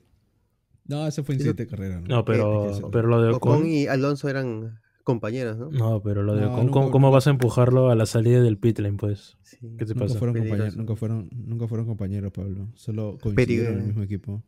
[0.86, 2.01] No, ese fue incidente de carrera.
[2.01, 5.70] No, pero, pero lo de Ocon, y Alonso eran compañeros, ¿no?
[5.70, 9.38] No, pero lo de ¿cómo, vas a empujarlo a la salida del pitlane, pues?
[9.78, 10.18] ¿Qué te nunca pasa?
[10.18, 12.68] Fueron compañeros, nunca, fueron, nunca fueron compañeros, Pablo.
[12.74, 14.43] Solo coincidieron en el mismo equipo.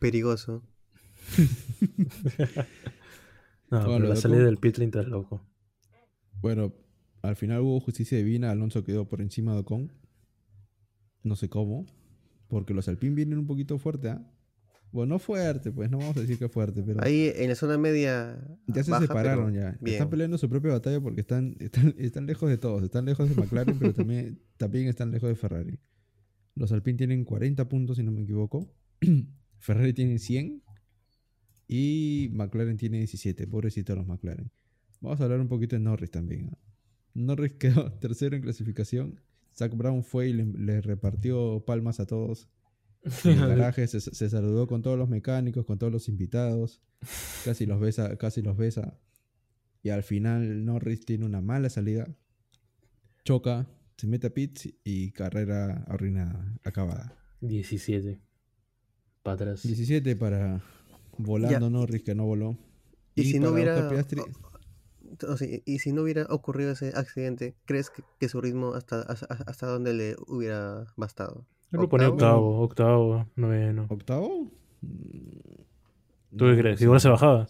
[0.00, 0.64] Perigoso.
[3.70, 5.40] no, pero la salida del pitlane está loco.
[6.40, 6.72] Bueno,
[7.22, 8.50] al final hubo justicia divina.
[8.50, 9.92] Alonso quedó por encima de Ocon.
[11.22, 11.86] No sé cómo.
[12.48, 14.26] Porque los Alpine vienen un poquito fuerte, ¿ah?
[14.92, 17.02] Bueno, no fuerte, pues no vamos a decir que fuerte, pero.
[17.04, 18.40] Ahí en la zona media.
[18.66, 19.78] Ya se separaron ya.
[19.84, 22.82] Están peleando su propia batalla porque están, están, están lejos de todos.
[22.82, 25.78] Están lejos de McLaren, pero también, también están lejos de Ferrari.
[26.56, 28.74] Los Alpine tienen 40 puntos, si no me equivoco.
[29.58, 30.60] Ferrari tiene 100.
[31.68, 33.46] Y McLaren tiene 17.
[33.46, 34.50] Pobrecitos los McLaren.
[35.00, 36.50] Vamos a hablar un poquito de Norris también.
[37.14, 39.20] Norris quedó tercero en clasificación.
[39.56, 42.48] Zach Brown fue y le repartió palmas a todos
[43.24, 44.00] en el garaje se,
[44.30, 46.82] saludó con todos los mecánicos, con todos los invitados.
[47.44, 48.98] Casi los besa, casi los besa.
[49.82, 52.06] Y al final Norris tiene una mala salida.
[53.24, 57.16] Choca, se mete a pits y carrera arruinada, acabada.
[57.40, 58.20] 17.
[59.22, 59.62] Para atrás.
[59.62, 60.62] 17 para
[61.16, 62.58] volando Norris que no voló.
[63.14, 63.88] Y, si no hubiera
[65.64, 69.94] y si no hubiera ocurrido ese accidente, ¿crees que, su ritmo hasta, hasta, hasta dónde
[69.94, 71.46] le hubiera bastado?
[71.72, 73.86] Yo lo ponía octavo, octavo, noveno.
[73.88, 74.50] ¿Octavo?
[76.36, 76.80] ¿Tú qué crees?
[76.80, 77.48] ¿Igual se bajaba?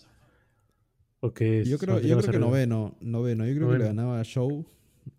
[1.23, 1.31] yo
[1.79, 3.47] creo, yo creo que noveno, noveno.
[3.47, 4.67] Yo creo que le ganaba a Show.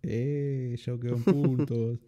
[0.02, 1.98] Eh, Show quedó en puntos.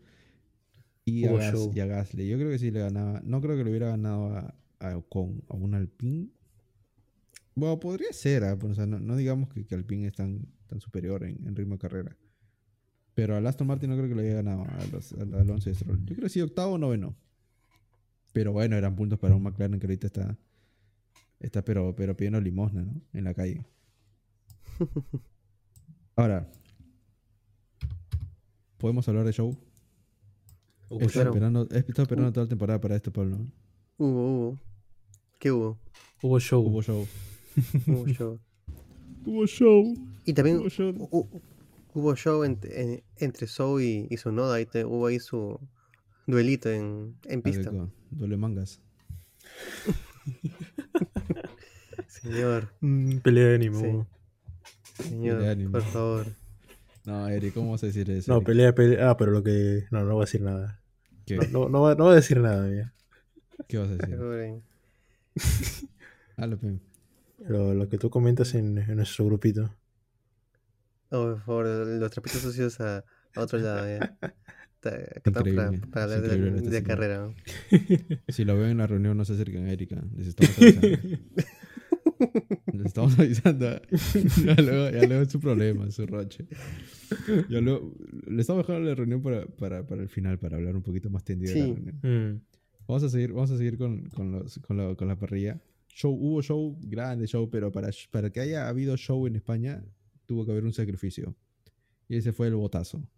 [1.05, 2.29] y, a Gasly.
[2.29, 3.21] Yo creo que sí le ganaba.
[3.25, 6.29] No creo que le hubiera ganado a, a, con, a un Alpine.
[7.55, 8.57] Bueno, podría ser, ¿ah?
[8.57, 12.17] no, digamos que, que Alpine es tan, tan superior en, en ritmo de carrera.
[13.15, 16.01] Pero al Aston Martin no creo que lo haya ganado a los, al Stroll.
[16.05, 17.15] Yo creo que sí, octavo o noveno.
[18.33, 20.37] Pero bueno, eran puntos para un McLaren que ahorita está,
[21.39, 23.01] está pero, pero pidiendo limosna, ¿no?
[23.13, 23.65] En la calle.
[26.17, 26.51] Ahora,
[28.79, 29.57] ¿podemos hablar de show?
[30.91, 33.39] He estado esperando, esperando toda la temporada para esto, Pablo.
[33.97, 34.59] Hubo, hubo.
[35.39, 35.79] ¿Qué hubo?
[36.21, 36.61] Hubo show.
[36.67, 37.07] Hubo show.
[37.87, 38.41] Hubo show.
[39.27, 39.95] hubo show.
[40.25, 40.63] Y también
[41.95, 43.05] hubo show entre
[43.47, 45.61] Show y, y Sonoda, y hubo ahí su
[46.27, 47.71] duelito en, en pista.
[48.11, 48.81] Duele mangas.
[52.09, 52.73] Señor.
[52.81, 54.07] Mm, pelea de ánimo.
[55.03, 56.27] Señor, por favor.
[57.05, 58.33] No, Eri, ¿cómo vas a decir eso?
[58.33, 59.11] No, pelea, pelea.
[59.11, 59.85] Ah, pero lo que.
[59.91, 60.81] No, no voy a decir nada.
[61.27, 61.37] ¿Qué?
[61.37, 62.95] No, no, no, voy a decir nada, mía.
[63.69, 64.19] ¿Qué vas a decir?
[67.49, 69.71] Lo, lo que tú comentas en, en nuestro grupito.
[71.11, 73.05] Oh, por favor, los trapitos sucios a,
[73.37, 74.19] otro lado, ya.
[74.81, 77.33] para, para hablar de, carrera.
[78.29, 80.03] Si lo veo en la reunión, no se acerquen a Erika.
[80.17, 81.19] Les estamos avisando.
[82.73, 83.81] Les estamos avisando.
[84.45, 86.47] ya, luego, ya luego es su problema, su roche.
[87.49, 87.95] Ya luego,
[88.27, 91.23] le estamos dejando la reunión para, para, para, el final, para hablar un poquito más
[91.23, 92.01] tendido de la reunión.
[92.03, 92.41] Mm.
[92.89, 95.61] Vamos a seguir, vamos a seguir con, con, los, con, la, con la parrilla.
[95.95, 99.85] Show, hubo show, grande show, pero para, para que haya habido show en España,
[100.27, 101.37] tuvo que haber un sacrificio.
[102.09, 103.09] Y ese fue el botazo.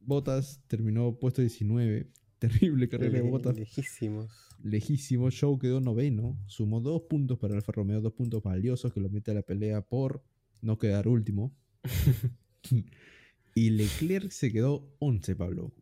[0.00, 2.10] Botas terminó puesto 19.
[2.38, 3.56] Terrible carrera de Botas.
[3.58, 4.32] Lejísimos.
[4.62, 5.30] Lejísimo.
[5.30, 6.42] Show quedó noveno.
[6.46, 9.82] Sumó dos puntos para Alfa Romeo, dos puntos valiosos que lo mete a la pelea
[9.82, 10.24] por
[10.62, 11.54] no quedar último.
[13.54, 15.74] y Leclerc se quedó 11, Pablo.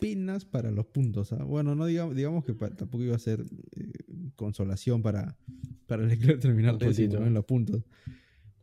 [0.00, 1.32] Apenas para los puntos.
[1.32, 1.44] ¿ah?
[1.44, 3.44] Bueno, no digamos, digamos que tampoco iba a ser
[3.76, 3.92] eh,
[4.34, 5.36] consolación para,
[5.86, 7.84] para Leclerc terminar en los puntos.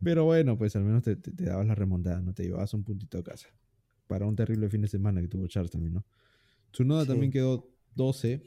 [0.04, 2.34] Pero bueno, pues al menos te, dabas la remontada, ¿no?
[2.34, 3.48] Te llevabas un puntito a casa.
[4.08, 6.06] Para un terrible fin de semana que tuvo Charles también, ¿no?
[6.72, 8.42] Tsunoda también quedó 12.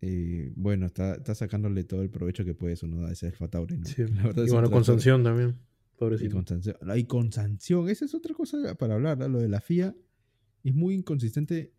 [0.00, 3.86] Eh, bueno, está, está, sacándole todo el provecho que puede Tsunoda ese Alfa Tauri, ¿no?
[3.86, 4.04] Sí.
[4.14, 5.58] La verdad y bueno, con sanción también.
[5.98, 6.30] Pobrecito.
[6.30, 6.76] Y con, sanción.
[6.96, 7.88] y con sanción.
[7.88, 9.28] Esa es otra cosa para hablar, ¿no?
[9.28, 9.94] Lo de la FIA
[10.64, 11.72] es muy inconsistente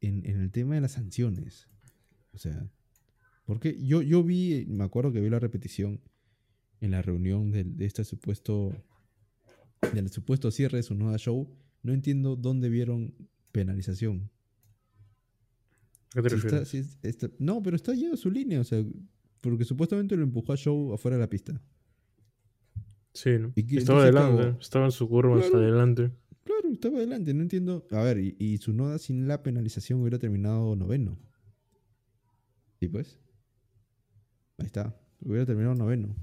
[0.00, 1.68] en, en, el tema de las sanciones.
[2.32, 2.68] O sea,
[3.44, 6.00] porque yo, yo vi, me acuerdo que vi la repetición
[6.80, 8.72] en la reunión de, este supuesto
[9.92, 11.48] del supuesto cierre de su nueva show,
[11.82, 13.14] no entiendo dónde vieron
[13.52, 14.30] penalización.
[16.12, 17.38] ¿Qué te refieres?
[17.38, 18.84] no, pero está lleno su línea, o sea,
[19.40, 21.60] porque supuestamente lo empujó a Show afuera de la pista.
[23.12, 23.52] Sí, ¿no?
[23.56, 26.10] estaba adelante, estaba en su curva claro, adelante.
[26.44, 27.86] Claro, estaba adelante, no entiendo.
[27.90, 31.18] A ver, y, y su noda sin la penalización hubiera terminado noveno.
[32.78, 33.18] ¿Sí, pues?
[34.58, 36.14] Ahí está, hubiera terminado noveno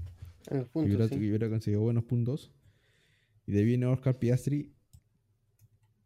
[0.74, 0.94] y
[1.24, 2.50] hubiera, conseguido buenos puntos.
[3.46, 4.72] Y de ahí viene Oscar Piastri.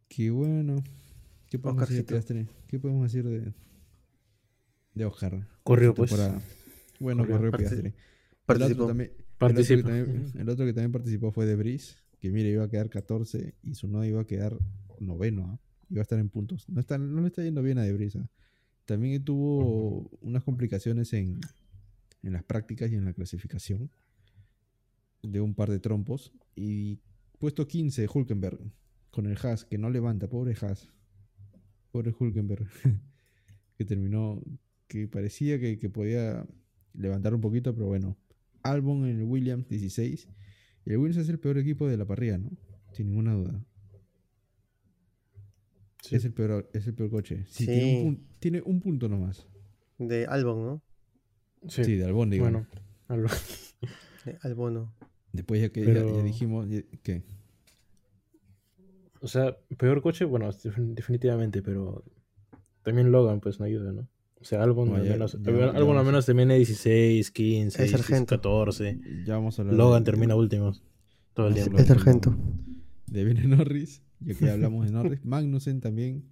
[0.08, 0.82] Que bueno.
[1.48, 2.48] ¿Qué podemos decir de Piastri?
[2.68, 3.52] ¿Qué podemos decir de,
[4.94, 5.46] de Oscar?
[5.62, 6.14] Corrió, pues.
[6.98, 7.92] Bueno, corrió, Piastri.
[8.46, 8.92] Participó.
[9.38, 9.90] Participa.
[9.90, 13.74] El, otro que también participó fue De Bris, que mire, iba a quedar 14 y
[13.74, 14.56] su no iba a quedar
[15.00, 15.50] noveno.
[15.50, 15.58] ¿ah?
[15.90, 16.68] Iba a estar en puntos.
[16.68, 18.14] No, está, no le está yendo bien a De Bris.
[18.14, 18.30] ¿ah?
[18.84, 21.40] También tuvo unas complicaciones en,
[22.22, 23.90] en las prácticas y en la clasificación
[25.20, 26.32] de un par de trompos.
[26.54, 27.00] Y
[27.40, 28.60] puesto 15, Hulkenberg,
[29.10, 30.92] con el Haas, que no levanta, pobre Haas.
[31.90, 32.68] Pobre Hulkenberg,
[33.78, 34.40] que terminó,
[34.86, 36.46] que parecía que, podía
[36.94, 38.16] levantar un poquito, pero bueno.
[38.62, 40.28] Albon en el Williams 16.
[40.84, 42.50] Y el Williams es el peor equipo de la parrilla, ¿no?
[42.92, 43.64] Sin ninguna duda.
[46.10, 47.44] Es, el peor, es el peor coche.
[47.48, 47.64] Sí,
[48.40, 49.46] Tiene, un, punto nomás.
[49.98, 50.82] De Albon, ¿no?
[51.68, 52.44] Sí, de Albon, digo.
[52.44, 52.66] Bueno,
[53.06, 53.30] Albon.
[54.24, 54.92] de Albono.
[55.32, 56.66] Después ya que ya, dijimos
[57.02, 57.22] que...
[59.20, 62.04] O sea, peor coche, bueno, definitivamente, pero
[62.82, 64.08] también Logan pues no ayuda, ¿no?
[64.42, 69.00] O sea, Albon, al, menos, al menos termina 16, 15, 14.
[69.24, 70.72] Ya vamos a Logan termina último.
[71.32, 71.66] Todo el día.
[71.78, 72.36] Es sargento.
[73.06, 75.20] De viene Norris, ya que hablamos de Norris.
[75.24, 76.24] Magnussen también.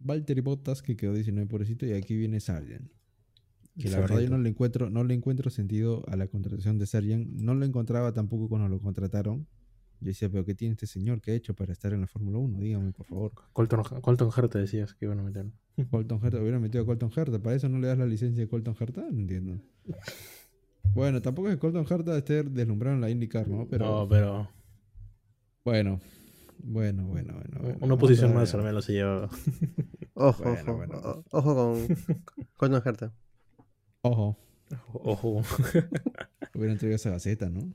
[0.00, 1.86] Valtteri Bottas, que quedó 19 pobrecito.
[1.86, 2.90] Y aquí viene Sargent.
[3.78, 6.86] Que la verdad yo no le encuentro, no le encuentro sentido a la contratación de
[6.86, 7.28] Sargent.
[7.28, 9.46] No lo encontraba tampoco cuando lo contrataron.
[10.02, 12.38] Yo decía, pero ¿qué tiene este señor que ha hecho para estar en la Fórmula
[12.38, 12.58] 1?
[12.58, 13.32] Dígame, por favor.
[13.52, 15.46] Colton, Colton Herta decías que iban a meter.
[15.90, 17.38] Colton Herta, hubiera metido a Colton Herta.
[17.38, 19.02] ¿Para eso no le das la licencia de Colton Herta?
[19.12, 19.60] No entiendo.
[20.92, 23.68] Bueno, tampoco es que Colton Herta esté deslumbrado en la IndyCar, ¿no?
[23.68, 24.50] Pero, no, pero...
[25.64, 26.00] Bueno,
[26.58, 27.78] bueno, bueno, bueno.
[27.80, 29.30] Una posición más al menos se lleva.
[30.14, 31.86] ojo, ojo, ojo con
[32.56, 33.12] Colton Herta.
[34.00, 34.36] Ojo.
[34.94, 35.42] Ojo.
[36.54, 37.72] Hubiera entregado esa gaceta, ¿no?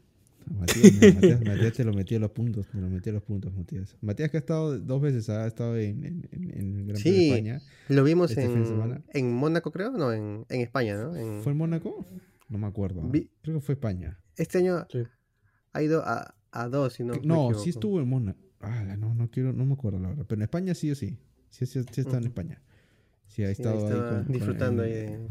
[0.53, 3.95] Matías, Matías, te lo metía a los puntos, me lo metía a los puntos, Matías.
[4.01, 7.27] Matías que ha estado dos veces, ha estado en, en, en el Gran Premio de
[7.27, 7.61] España.
[7.89, 11.13] Lo vimos este en, en Mónaco, creo, no, en, en España, ¿no?
[11.41, 12.05] ¿Fue en Mónaco?
[12.49, 13.09] No me acuerdo.
[13.41, 14.19] Creo que fue España.
[14.35, 14.85] Este año
[15.73, 17.13] ha ido a, a dos, si no.
[17.23, 18.39] No, sí estuvo en Mónaco.
[18.59, 20.25] Ah, no, no quiero, no me acuerdo la verdad.
[20.27, 21.17] Pero en España sí o sí.
[21.49, 22.61] Sí, sí, sí está en España.
[23.27, 24.25] Sí, ha estado ahí.
[24.27, 25.29] disfrutando ahí de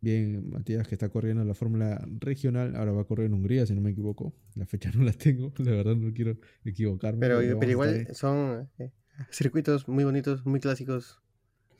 [0.00, 3.74] Bien, Matías que está corriendo la Fórmula Regional, ahora va a correr en Hungría, si
[3.74, 4.32] no me equivoco.
[4.54, 7.20] La fecha no la tengo, la verdad no quiero equivocarme.
[7.20, 8.90] Pero, pero igual son eh,
[9.30, 11.20] circuitos muy bonitos, muy clásicos.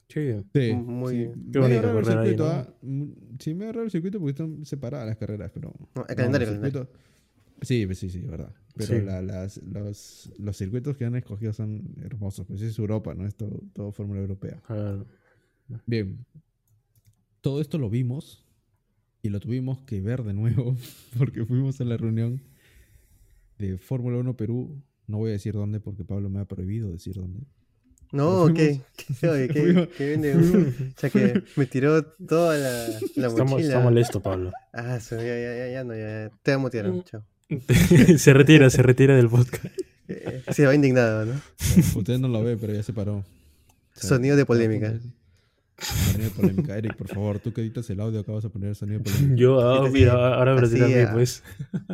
[0.08, 2.66] Sí, sí muy Qué bonito correr ahí, ah,
[3.38, 5.74] Sí, me agarrado el circuito porque están separadas las carreras, pero...
[5.94, 6.88] No, el calendario, el
[7.62, 8.54] Sí, pues sí, sí, verdad.
[8.76, 12.46] Pero las, los, los, circuitos que han escogido son hermosos.
[12.46, 13.26] Pues es Europa, ¿no?
[13.26, 14.62] Es todo, todo Fórmula Europea.
[15.84, 16.24] Bien,
[17.40, 18.44] todo esto lo vimos
[19.22, 20.76] y lo tuvimos que ver de nuevo
[21.18, 22.40] porque fuimos a la reunión
[23.58, 24.82] de Fórmula 1 Perú.
[25.06, 27.40] No voy a decir dónde porque Pablo me ha prohibido decir dónde.
[28.12, 28.46] No.
[28.54, 28.80] ¿Qué,
[29.20, 30.34] qué, qué vende?
[30.34, 33.68] o sea que me tiró toda la, la estamos, mochila.
[33.68, 34.52] Está molesto, Pablo.
[34.72, 36.30] Ah, ya, ya, ya, ya, no, ya.
[36.42, 36.92] Te amo, tierra.
[37.04, 37.24] Chao.
[38.18, 39.74] se retira, se retira del podcast.
[40.08, 41.40] Eh, se va indignado, ¿no?
[41.96, 43.24] Usted no lo ve, pero ya se paró.
[43.94, 44.98] Sonido de polémica.
[45.78, 46.76] Sonido de polémica.
[46.76, 49.04] Eric, por favor, tú que editas el audio, acá vas a poner el sonido de
[49.04, 49.36] polémica.
[49.36, 51.44] Yo, ah, mira, ahora me retiro a mí, pues.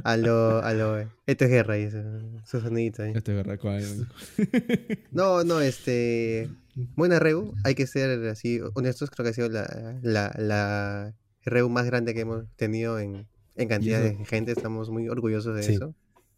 [0.03, 3.13] A lo, a lo, esto es guerra, y su sonidito ahí.
[3.15, 4.09] Esto es guerra, ¿cuál?
[5.13, 6.49] no, no, este,
[6.97, 11.15] buena Reu, hay que ser así honestos, creo que ha sido la, la, la
[11.45, 13.27] Reu más grande que hemos tenido en,
[13.57, 15.95] en cantidad de gente, estamos muy orgullosos de eso.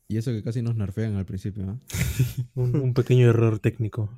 [0.09, 1.80] Y eso que casi nos nerfean al principio, ¿no?
[2.55, 4.11] un, un pequeño error técnico.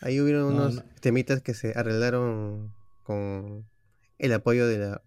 [0.00, 2.72] Ahí hubieron unos temitas que se arreglaron
[3.02, 3.66] con
[4.18, 5.02] el apoyo de la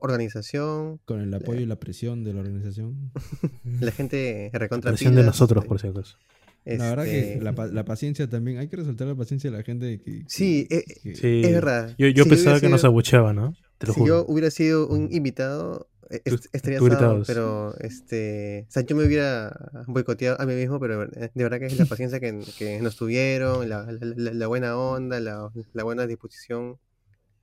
[0.00, 1.00] organización.
[1.04, 3.12] Con el apoyo y la presión de la organización.
[3.80, 4.90] la gente recontra.
[4.90, 6.16] La presión de nosotros, por si acaso.
[6.64, 10.00] La verdad que este la, paciencia también, hay que resaltar la paciencia de la gente.
[10.00, 11.94] Que, sí, eh, es verdad.
[11.98, 13.54] Yo, pensaba que nos abucheaba, ¿no?
[13.94, 19.04] si yo hubiera sido un invitado, e, estaría asado, pero este, o sea, yo me
[19.04, 22.96] hubiera boicoteado a mí mismo, pero de verdad que es la paciencia que, que nos
[22.96, 26.78] tuvieron, la, la, buena onda, la, la, buena disposición.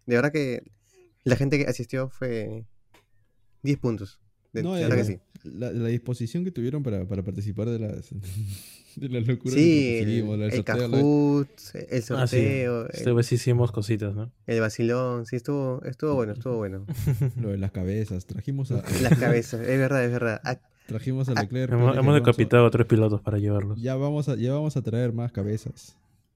[0.06, 0.62] De verdad que
[1.24, 2.66] la gente que asistió fue
[3.64, 4.20] 10 puntos.
[4.54, 5.20] De, no, verdad que sí.
[5.44, 8.14] la, disposición que tuvieron para, para participar de las,
[9.02, 11.50] de las locuras sí, el, el, el Kahoot,
[11.90, 12.82] el sorteo.
[12.82, 12.98] Ah, sí.
[13.00, 14.32] Esta vez hicimos cositas, ¿no?
[14.48, 16.86] El vacilón, sí, estuvo, estuvo bueno, estuvo bueno.
[17.42, 18.84] Lo de las cabezas, trajimos a...
[19.02, 20.42] Las cabezas, es verdad, es verdad.
[20.88, 21.72] Trajimos a Leclerc.
[21.72, 23.80] hemos, decapitado a tres pilotos para llevarlos.
[23.80, 25.96] Ya vamos a, ya vamos a traer más cabezas.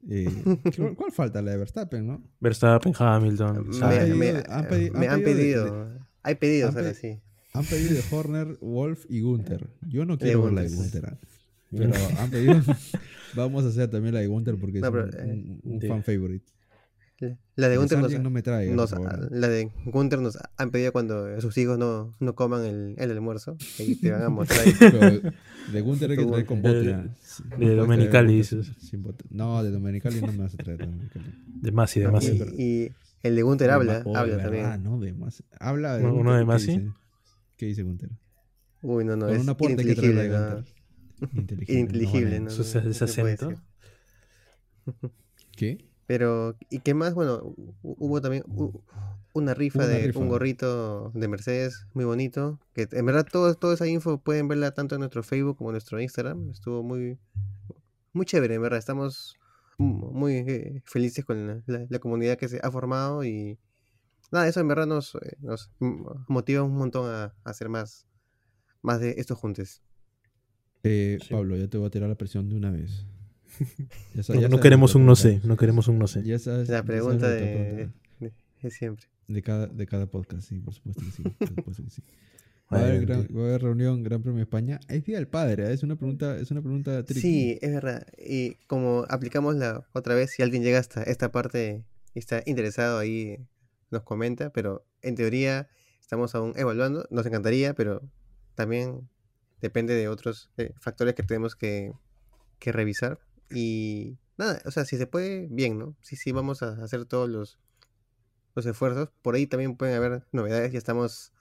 [0.10, 0.30] Eh,
[0.96, 1.42] ¿cuál, falta?
[1.42, 2.22] La de Verstappen, ¿no?
[2.40, 3.70] Verstappen, Hamilton.
[3.70, 4.34] Me,
[4.92, 5.88] me, han, pedido.
[6.22, 7.20] Hay pedidos ahora sí.
[7.54, 9.70] Han pedido de Horner, Wolf y Gunther.
[9.88, 11.18] Yo no quiero ver la de Gunther.
[11.74, 11.78] ¿Ah?
[11.78, 12.62] Pero han pedido.
[13.36, 16.46] Vamos a hacer también la de Gunter porque es un, eh, fan favorite.
[17.56, 18.94] La de Gunter nos, no me trae, nos,
[19.32, 23.56] la de Gunter nos han pedido cuando sus hijos no, no coman el, el almuerzo.
[23.80, 24.66] Y te van a mostrar.
[25.72, 26.98] de Gunter hay que traer con bote.
[27.58, 28.72] De, Domenicali dices.
[29.30, 30.88] No, de Domenicali no me vas a traer.
[31.62, 32.42] De Masi, de Masi.
[32.58, 34.66] Y, el de Gunter habla, habla también.
[34.66, 35.44] Ah, no, de Masi.
[35.60, 36.90] Habla de ¿Uno de Masi?
[37.56, 38.10] ¿Qué dice Gunter?
[38.82, 40.28] Uy, no, no, es una inteligible.
[40.28, 40.64] No.
[41.34, 42.50] Inteligible, inteligible ¿no?
[42.50, 43.54] Ese acento.
[45.56, 45.86] ¿Qué?
[46.06, 47.14] Pero, ¿y qué más?
[47.14, 48.44] Bueno, hubo también
[49.34, 52.60] una rifa de un gorrito de Mercedes muy bonito.
[52.74, 55.76] Que en verdad todo, toda esa info pueden verla tanto en nuestro Facebook como en
[55.76, 56.50] nuestro Instagram.
[56.50, 57.18] Estuvo muy,
[58.12, 58.80] muy chévere, en verdad.
[58.80, 59.38] Estamos
[59.78, 63.58] muy eh, felices con la, comunidad que se ha formado y
[64.32, 65.72] nada, eso en verdad nos, eh, nos
[66.28, 68.06] motiva un montón a, hacer más,
[68.82, 69.82] más de estos juntes.
[70.84, 73.06] Eh, Pablo, ya te voy a tirar la presión de una vez.
[74.50, 76.24] no, queremos un no sé, no queremos un no sé.
[76.68, 77.90] la pregunta de,
[78.70, 79.08] siempre.
[79.28, 81.12] De cada, de cada podcast, sí, por supuesto que
[81.90, 82.04] sí.
[82.74, 84.80] Va a, haber reunión Gran Premio de España.
[84.88, 85.74] Es Día del Padre, ¿eh?
[85.74, 88.08] es una pregunta, es una pregunta Sí, es verdad.
[88.18, 91.84] Y como aplicamos la otra vez, si alguien llega hasta esta parte
[92.16, 93.38] y está interesado ahí,
[93.92, 95.68] nos comenta, pero en teoría
[96.02, 97.06] estamos aún evaluando.
[97.12, 98.02] Nos encantaría, pero
[98.56, 99.08] también
[99.64, 101.94] depende de otros eh, factores que tenemos que,
[102.60, 103.18] que revisar.
[103.50, 105.96] Y nada, o sea, si se puede, bien, ¿no?
[106.02, 107.60] Sí, sí, vamos a hacer todos los,
[108.56, 109.10] los esfuerzos.
[109.22, 111.32] Por ahí también pueden haber novedades, ya estamos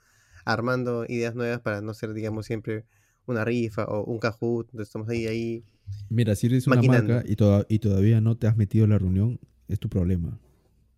[0.45, 2.85] armando ideas nuevas para no ser, digamos, siempre
[3.25, 4.73] una rifa o un Kahoot.
[4.79, 5.65] Estamos ahí, ahí.
[6.07, 7.33] Mira, si eres una marca y,
[7.67, 10.39] y todavía no te has metido en la reunión, es tu problema.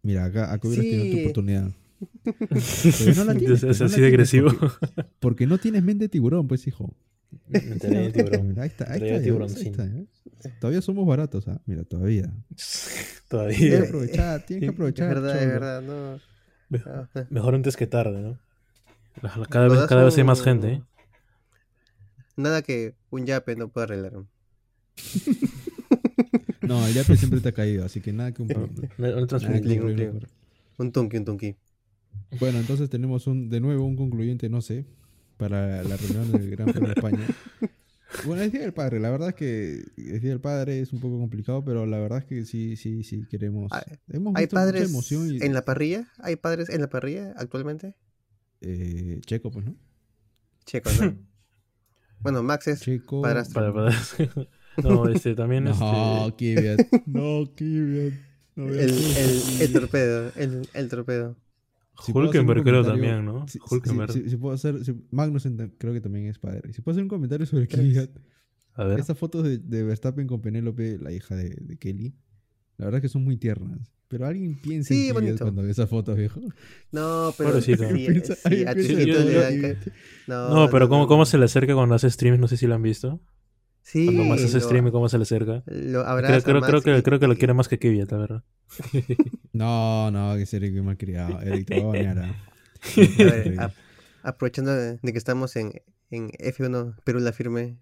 [0.04, 1.72] Mira, acá, acá hubieras tenido tu oportunidad.
[3.16, 4.52] no la tienes, es, así de agresivo.
[5.20, 6.94] Porque, no tienes mente de tiburón, pues, hijo.
[8.14, 8.60] tiburón.
[8.60, 9.86] Ahí está, ahí está.
[9.86, 10.06] ¿eh?
[10.60, 11.62] Todavía somos baratos, ¿ah?
[11.66, 12.32] Mira, todavía.
[13.30, 13.58] todavía.
[13.58, 15.08] Tienes que aprovechar, tienes que aprovechar.
[15.08, 16.20] Es verdad, es verdad, no.
[17.30, 18.40] Mejor, antes que tarde, ¿no?
[19.50, 20.84] Cada vez, cada vez hay más gente, ¿eh?
[22.36, 24.14] Nada que un yape no pueda arreglar.
[26.62, 28.50] no, el yape siempre te ha caído, así que nada que un...
[30.78, 31.56] un, tunki, un tunki.
[32.40, 34.86] Bueno, entonces tenemos un, de nuevo un concluyente, no sé,
[35.38, 37.28] para la reunión del Gran Premio de España.
[38.26, 39.00] Bueno, es Día del Padre.
[39.00, 42.20] La verdad es que es Día del Padre es un poco complicado, pero la verdad
[42.20, 43.72] es que sí, sí, sí queremos.
[44.36, 44.92] ¿Hay padres
[45.42, 46.08] en la parrilla?
[46.20, 47.96] ¿Hay padres en la parrilla actualmente?
[48.62, 49.76] Eh, Checo, pues, ¿no?
[50.66, 51.18] Checo, ¿no?
[52.20, 53.22] bueno, Max es Checo.
[53.22, 53.44] Para,
[54.84, 55.66] no, este también.
[55.80, 56.56] No, este...
[56.56, 56.80] Kvyat.
[57.06, 58.14] No, Kvyat.
[58.56, 60.32] No, el, el, el, torpedo.
[60.36, 61.36] El, el torpedo.
[62.04, 63.48] Si Hulkenberg creo también, ¿no?
[63.48, 64.12] Si, Hulkenberg.
[64.12, 64.76] Si, puedo hacer,
[65.12, 66.74] Magnus creo que también es padre.
[66.74, 68.10] Si puedo hacer un comentario sobre Kvyat.
[68.74, 69.00] A ver.
[69.00, 72.14] Estas fotos de, de, Verstappen con Penélope, la hija de, de, Kelly,
[72.78, 73.94] la verdad es que son muy tiernas.
[74.10, 76.42] Pero alguien piensa en Kvyat cuando ve esas fotos, viejo.
[76.92, 77.74] No, pero sí,
[80.28, 82.40] no, no, pero ¿cómo, ¿cómo se le acerca cuando hace streams?
[82.40, 83.22] No sé si lo han visto.
[83.86, 84.06] Sí.
[84.06, 85.62] Cuando más hace stream, ¿cómo se le acerca?
[85.68, 88.44] Lo creo, creo, creo, que, creo que lo quiere más que Kvyat, la verdad.
[89.54, 91.40] no, no, que ser mal criado.
[91.40, 92.36] Eric te va a bañar.
[93.60, 93.72] ¿ah?
[94.24, 95.72] aprovechando de, que estamos en,
[96.10, 97.78] en F1 Perú la firme,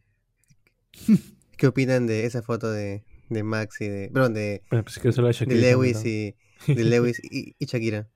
[1.58, 4.10] ¿qué opinan de esa foto de, de Max y de.
[4.14, 6.36] Perdón, de, pues de Lewis, y,
[6.68, 8.10] de Lewis y, Shakira?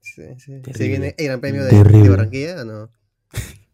[0.00, 2.90] ¿Se, se, viene el Gran Premio de, de Barranquilla o no?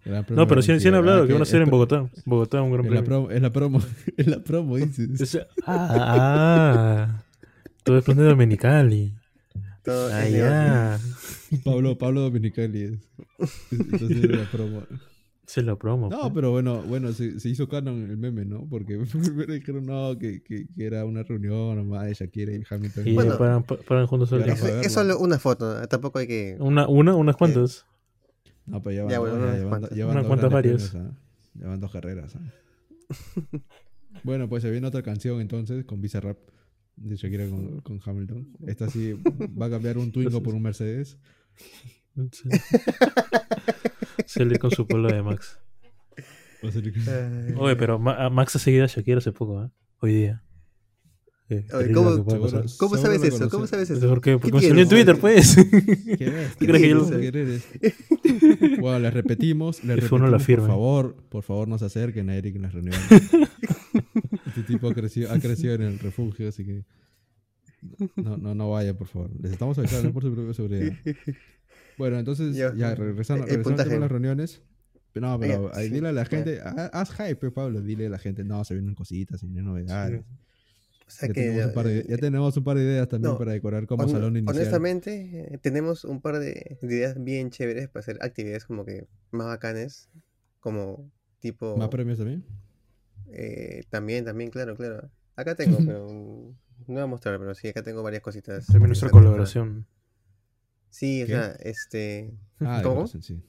[0.04, 2.08] No, pero sí, han hablado que van a ser en Bogotá.
[2.24, 3.30] Bogotá, un gran premio.
[3.30, 3.80] Es la promo,
[4.16, 5.38] es la promo, dices.
[5.66, 7.22] ah,
[7.82, 9.14] todo es plan de Dominicali.
[9.84, 11.00] Todo ah, ya.
[11.64, 12.92] Pablo, Pablo Dominicali es.
[13.70, 14.82] Entonces la promo.
[15.50, 16.08] Se lo promo.
[16.08, 16.32] No, pues.
[16.32, 18.68] pero bueno, bueno, se, se, hizo canon el meme, ¿no?
[18.70, 23.08] Porque primero dijeron no, que, que, que, era una reunión nomás de Shakira y Hamilton.
[23.08, 26.56] Y bueno, paran, paran juntos el es, es solo una foto, tampoco hay que.
[26.60, 27.84] Una, una, unas cuantas.
[28.66, 30.92] No, pero ya van, ya, unas cuantas varias.
[31.54, 32.36] Ya van dos carreras.
[34.24, 36.38] bueno, pues se viene otra canción entonces con Rap
[36.96, 38.56] de Shakira con, con Hamilton.
[38.66, 39.14] Esta sí
[39.60, 41.18] va a cambiar un Twingo por un Mercedes.
[44.26, 45.58] Se con su pueblo de Max.
[47.56, 49.70] Oye, pero Max ha seguido a Shakira hace poco, ¿eh?
[50.00, 50.42] Hoy día.
[51.92, 52.24] ¿Cómo,
[52.78, 53.48] ¿cómo sabes eso?
[53.48, 54.08] ¿Cómo sabes eso?
[54.08, 55.56] Porque, porque salió en Twitter, pues.
[56.06, 56.16] ¿Qué,
[56.58, 59.82] crees que yo lo Bueno, les repetimos.
[59.82, 63.00] Les repetimos, la por favor, por favor, no se acerquen a Eric en las reuniones.
[64.46, 66.84] este tipo ha crecido, ha crecido en el refugio, así que.
[68.14, 69.30] No, no, no vayan, por favor.
[69.40, 70.92] Les estamos avisando por su propia seguridad.
[71.98, 74.62] Bueno, entonces, ya regresando, regresando a las reuniones.
[75.14, 78.64] No, pero ahí dile a la gente, haz hype, Pablo, dile a la gente, no,
[78.64, 80.24] se vienen cositas, se vienen novedades.
[81.18, 84.56] Ya, tenemos un par de, ideas también para decorar como salón inicial.
[84.56, 89.46] Honestamente, eh, tenemos un par de, ideas bien chéveres para hacer actividades como que más
[89.46, 90.08] bacanes,
[90.60, 91.76] como tipo...
[91.76, 92.44] ¿Más premios también?
[93.32, 95.10] Eh, también, también, claro, claro.
[95.36, 98.66] Acá tengo, pero no voy a mostrar, pero sí, acá tengo varias cositas.
[98.66, 99.86] También nuestra colaboración.
[100.90, 102.32] Sí, o sea, este...
[102.58, 103.06] Ah, ¿Cómo?
[103.06, 103.42] Sí, sí.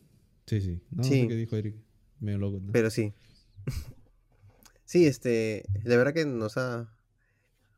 [0.46, 0.82] sí.
[0.92, 1.22] No, sí.
[1.22, 1.76] sé qué dijo Eric.
[2.20, 2.62] Medio loco.
[2.72, 3.14] Pero sí.
[4.86, 5.66] sí, este...
[5.84, 6.94] La verdad que nos ha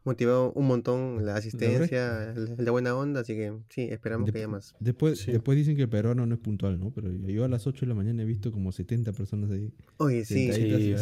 [0.05, 4.75] motivado un montón la asistencia, la, buena onda, así que sí, esperamos que haya más.
[4.79, 6.91] Después, después dicen que el peruano no es puntual, ¿no?
[6.91, 9.73] Pero yo a las 8 de la mañana he visto como 70 personas ahí.
[9.97, 10.51] Oye, sí.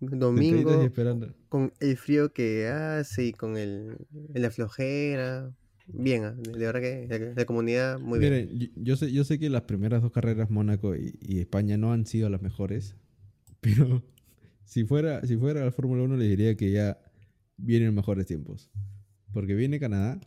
[0.00, 0.90] domingo,
[1.48, 3.96] con el frío que hace y con el,
[4.34, 5.54] la flojera.
[5.86, 8.48] Bien, ah, de verdad que la, comunidad muy bien.
[8.48, 11.92] Miren, yo, sé, yo sé que las primeras dos carreras, Mónaco y, y España, no
[11.92, 12.96] han sido las mejores,
[13.60, 14.02] pero
[14.72, 16.98] si fuera, si fuera la Fórmula 1, le diría que ya
[17.58, 18.70] vienen mejores tiempos.
[19.30, 20.18] Porque viene Canadá,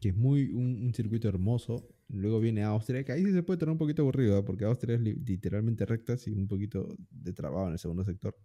[0.00, 1.88] que es muy un, circuito hermoso.
[2.08, 4.42] Luego viene Austria, que ahí sí se puede tener un poquito aburrido, ¿eh?
[4.42, 8.36] porque Austria es literalmente recta y un poquito de trabajo en el segundo sector.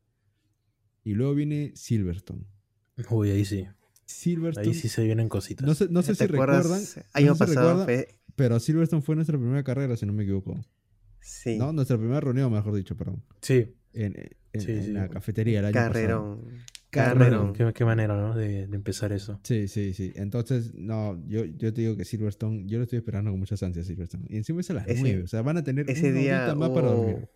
[1.03, 2.45] Y luego viene Silverstone.
[3.09, 3.67] Uy, ahí sí.
[4.05, 4.67] Silverstone.
[4.67, 5.67] Ahí sí se vienen cositas.
[5.67, 6.81] No sé, no sé si recuerdan.
[7.11, 7.85] Año pasado
[8.37, 10.65] Pero Silverstone fue nuestra primera carrera, si no me equivoco.
[11.19, 11.57] Sí.
[11.57, 13.21] No, nuestra primera reunión, mejor dicho, perdón.
[13.41, 13.75] Sí.
[13.91, 14.15] En,
[14.53, 16.41] en, la cafetería el año Carrerón.
[16.89, 17.53] Carrerón.
[17.53, 18.35] Qué, qué, manera, ¿no?
[18.35, 19.39] De, de, empezar eso.
[19.43, 20.13] Sí, sí, sí.
[20.15, 23.87] Entonces, no, yo, yo te digo que Silverstone, yo lo estoy esperando con muchas ansias,
[23.87, 24.25] Silverstone.
[24.29, 26.87] Y encima es a las nueve, o sea, van a tener ese día más para
[26.87, 27.27] dormir.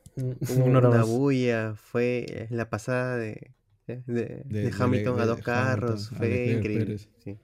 [0.64, 3.52] una, bulla, fue la pasada de,
[3.88, 6.98] de, de Hamilton a dos carros, fue increíble.
[6.98, 7.38] Sí.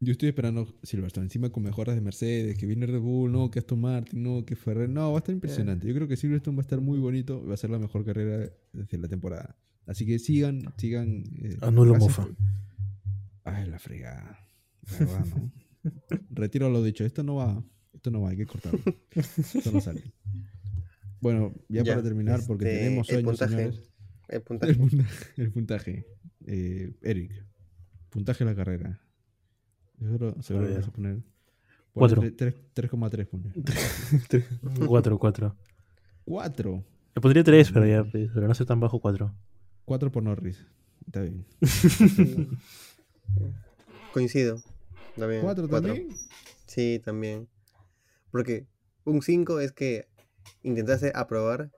[0.00, 3.58] Yo estoy esperando Silverstone, encima con mejoras de Mercedes, que viene Red Bull, no, que
[3.58, 5.86] Aston Martin, no, que Ferrer, no, va a estar impresionante.
[5.86, 8.50] Yo creo que Silverstone va a estar muy bonito, va a ser la mejor carrera
[8.72, 9.56] de la temporada.
[9.86, 11.24] Así que sigan, sigan.
[11.42, 12.28] Eh, Anulo mofa.
[13.44, 14.46] Ay, la fregada.
[14.98, 15.52] verdad, ¿no?
[16.30, 18.80] Retiro lo dicho, esto no va, esto no va, hay que cortarlo.
[19.10, 20.02] esto no sale.
[21.20, 23.92] Bueno, ya, para terminar, porque este, tenemos sueños, el señores.
[24.28, 24.72] El puntaje.
[25.36, 26.06] El puntaje.
[26.46, 27.46] Eh, Eric,
[28.10, 29.01] puntaje de la carrera.
[30.02, 31.22] Seguro, seguro vas a poner.
[31.94, 33.52] 3,3 pone.
[34.86, 35.56] 4, 4.
[36.24, 36.84] 4.
[37.14, 39.32] Le pondría 3, pero ya, pero no sé tan bajo 4.
[39.84, 40.64] 4 por Norris.
[41.06, 41.44] Está bien.
[44.12, 44.62] Coincido.
[45.16, 45.42] También.
[45.42, 46.08] ¿4 también?
[46.66, 47.48] Sí, también.
[48.30, 48.66] Porque
[49.04, 50.08] un 5 es que
[50.62, 51.70] intentaste aprobar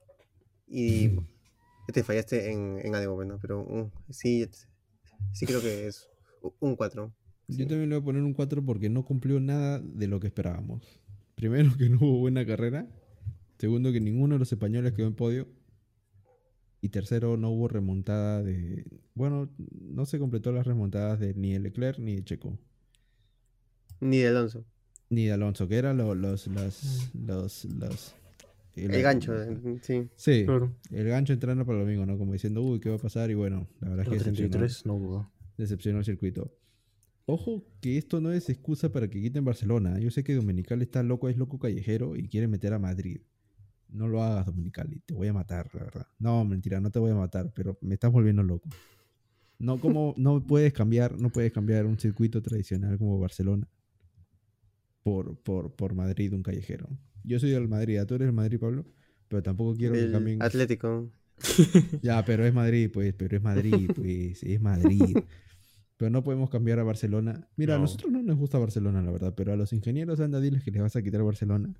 [0.69, 1.11] y
[1.93, 4.49] te fallaste en, en algo, bueno, pero uh, sí,
[5.33, 6.09] sí creo que es
[6.61, 7.13] un 4.
[7.49, 10.29] Yo también le voy a poner un 4 porque no cumplió nada de lo que
[10.29, 10.83] esperábamos.
[11.35, 12.87] Primero, que no hubo buena carrera.
[13.59, 15.49] Segundo, que ninguno de los españoles quedó en podio.
[16.81, 18.85] Y tercero, no hubo remontada de.
[19.15, 19.49] Bueno,
[19.81, 22.59] no se completó las remontadas de ni de Leclerc ni de Checo.
[24.01, 24.65] Ni de Alonso.
[25.09, 26.17] Ni de Alonso, que eran los.
[26.17, 26.47] los,
[27.17, 28.15] los,
[28.77, 29.33] el, gancho,
[29.83, 30.09] sí.
[30.17, 30.47] Sí,
[30.91, 32.19] el gancho entrando para el domingo, ¿no?
[32.19, 33.31] Como diciendo, uy, ¿qué va a pasar?
[33.31, 35.31] Y bueno, la verdad es que decepcionó, no hubo.
[35.57, 36.53] decepcionó el circuito.
[37.27, 39.99] Ojo que esto no es excusa para que quiten Barcelona.
[39.99, 43.21] Yo sé que Dominical está loco, es loco callejero y quiere meter a Madrid.
[43.89, 45.01] No lo hagas, Dominicali.
[45.07, 46.07] Te voy a matar, la verdad.
[46.19, 48.69] No, mentira, no te voy a matar, pero me estás volviendo loco.
[49.59, 53.69] No, como no puedes cambiar, no puedes cambiar un circuito tradicional como Barcelona
[55.03, 56.89] por, por, por Madrid, un callejero.
[57.23, 58.85] Yo soy del Madrid, tú eres del Madrid, Pablo,
[59.29, 60.43] pero tampoco quiero que cambien.
[60.43, 61.11] Atlético.
[62.03, 65.17] Ya, pero es Madrid, pues, pero es Madrid, pues, es Madrid.
[65.97, 67.49] Pero no podemos cambiar a Barcelona.
[67.57, 70.63] Mira, a nosotros no nos gusta Barcelona, la verdad, pero a los ingenieros anda diles
[70.65, 71.75] que les vas a quitar Barcelona.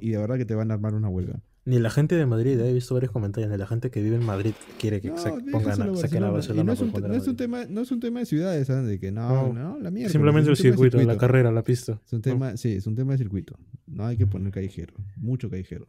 [0.00, 1.40] Y de verdad que te van a armar una huelga.
[1.66, 4.24] Ni la gente de Madrid, he visto varios comentarios, ni la gente que vive en
[4.24, 6.64] Madrid quiere que se pongan a, saquen a Barcelona.
[6.64, 8.86] no, es un, no es un, tema, no es un tema de ciudades, ¿sabes?
[8.86, 10.12] De que no, no, la mierda.
[10.12, 12.02] Simplemente el circuito, la carrera, la pista.
[12.04, 13.58] Es un tema, sí, es un tema de circuito.
[13.86, 15.86] No hay que poner callejero, mucho callejero.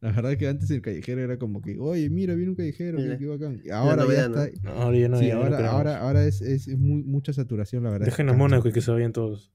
[0.00, 2.98] La verdad es que antes el callejero era como que, oye, mira, viene un callejero,
[2.98, 3.62] qué bacán.
[3.72, 4.48] Ahora ya está.
[4.74, 8.06] Ahora ya no, sí, ahora, ahora, ahora es, es muy, mucha saturación, la verdad.
[8.06, 9.54] Dejen a Mónaco y que se vayan todos.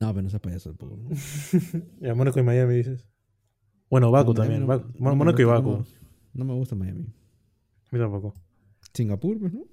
[0.00, 1.10] No, pero no seas payaso tampoco.
[2.00, 3.06] y a Mónaco y Miami dices.
[3.94, 4.66] Bueno, Baku también.
[4.98, 5.84] Mónaco y Baku.
[6.32, 7.02] No, me gusta Miami.
[7.02, 8.34] A mí tampoco.
[8.92, 9.66] Singapur, pues, ¿no?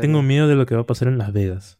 [0.00, 1.78] tengo, miedo, de lo que va a pasar en Las Vegas.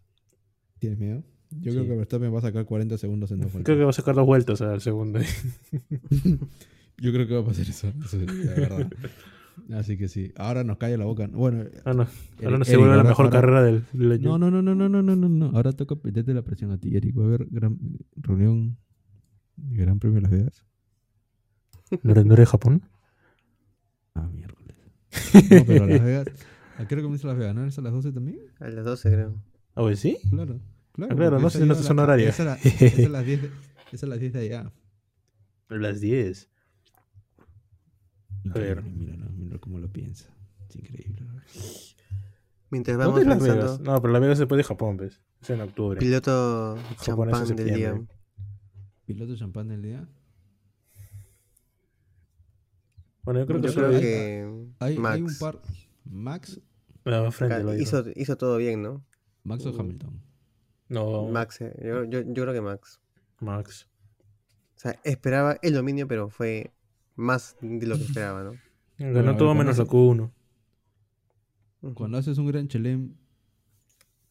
[0.79, 1.23] ¿Tienes miedo?
[1.63, 3.65] Yo creo que Verstappen va a sacar 40 segundos en dos vueltas.
[3.65, 5.21] Creo que va a sacar dos vueltas al segundo.
[6.99, 7.91] Yo creo que va a pasar eso.
[8.05, 8.91] eso la verdad.
[9.73, 10.35] Así que sí.
[10.37, 11.29] Ahora nos cae la boca.
[11.33, 12.07] Bueno, ah, no.
[12.45, 14.37] ahora no se vuelve la mejor carrera del, año.
[14.37, 15.47] No, no, no, no, no, no, no, no.
[15.55, 17.19] Ahora toca meterte la presión a ti, Eric.
[17.19, 17.79] Va a haber gran
[18.17, 18.77] reunión
[19.57, 20.65] Gran Premio de Las Vegas.
[22.03, 22.83] ¿No eres, de Japón?
[24.15, 24.77] Ah, miércoles.
[25.35, 26.27] No, pero Las Vegas.
[26.79, 27.55] ¿A qué hora comienza Las Vegas?
[27.55, 28.39] ¿No es a las 12 también?
[28.59, 29.35] A las 12, creo.
[29.75, 30.19] ¿Ah, pues sí?
[30.31, 30.61] Claro.
[30.93, 32.29] Claro, ah, claro no sé si no son horarios.
[32.41, 33.51] Esa es las 10 de,
[33.93, 34.73] esa es las 10 de allá.
[35.67, 36.49] Pero las 10.
[38.51, 38.83] A ver.
[38.83, 40.29] Mira, no, mira cómo lo piensa.
[40.69, 41.25] Es increíble.
[42.71, 45.21] Mientras vamos es Las No, pero Las Vegas se puede de Japón, ¿ves?
[45.41, 45.99] Es en octubre.
[45.99, 48.01] Piloto champán del día.
[49.05, 50.09] ¿Piloto champán del día?
[53.25, 55.15] Bueno, yo creo que, yo creo que hay, Max.
[55.15, 55.61] hay, un par.
[56.05, 56.61] Max.
[57.05, 59.05] No, frente, hizo, hizo todo bien, ¿no?
[59.43, 60.21] Max o Hamilton.
[60.89, 61.29] No.
[61.29, 61.75] Max, eh.
[61.83, 63.01] yo, yo, yo, creo que Max.
[63.41, 63.89] Max.
[64.77, 66.73] O sea, esperaba el dominio, pero fue
[67.15, 68.53] más de lo que esperaba, ¿no?
[68.99, 70.31] Ganó todo menos la Q1.
[71.95, 73.15] Cuando haces un gran chelem.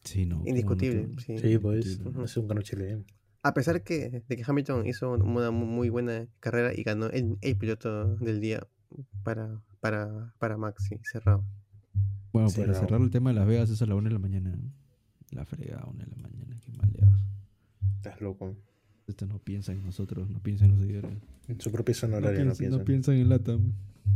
[0.02, 0.42] Sí, no.
[0.46, 1.08] Indiscutible.
[1.18, 1.38] sí.
[1.38, 2.00] sí, pues.
[2.22, 3.04] Hace un gran chelem.
[3.42, 7.58] A pesar que, de que Hamilton hizo una muy buena carrera y ganó el, el
[7.58, 8.66] piloto del día
[9.22, 11.44] para, para, para Maxi, cerrado.
[12.32, 14.58] Bueno, para cerrar el tema de Las Vegas es a la 1 de la mañana.
[15.30, 17.20] La frega, 1 de la mañana, qué maleados.
[17.96, 18.56] Estás loco.
[19.06, 21.12] Esto no piensa en nosotros, no piensa en los seguidores.
[21.48, 22.78] En su propia zona horaria no, piensan.
[22.78, 23.72] No piensan en LATAM.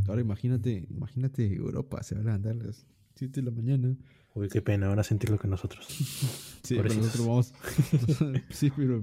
[0.08, 3.96] Ahora imagínate, imagínate Europa, se van a andar las 7 de la mañana.
[4.34, 5.86] Uy, qué pena, van a sentir lo que nosotros.
[6.62, 7.54] sí, pero nosotros vamos.
[8.50, 9.02] sí, pero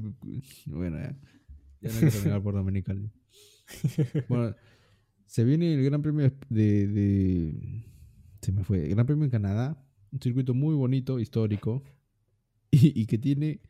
[0.65, 1.15] bueno, ya.
[1.81, 3.11] Ya no hay que negar por Dominicali.
[4.29, 4.55] Bueno,
[5.25, 7.83] se viene el Gran Premio de, de,
[8.41, 8.85] Se me fue.
[8.85, 9.81] El Gran Premio en Canadá.
[10.11, 11.83] Un circuito muy bonito, histórico.
[12.71, 13.61] Y, y que tiene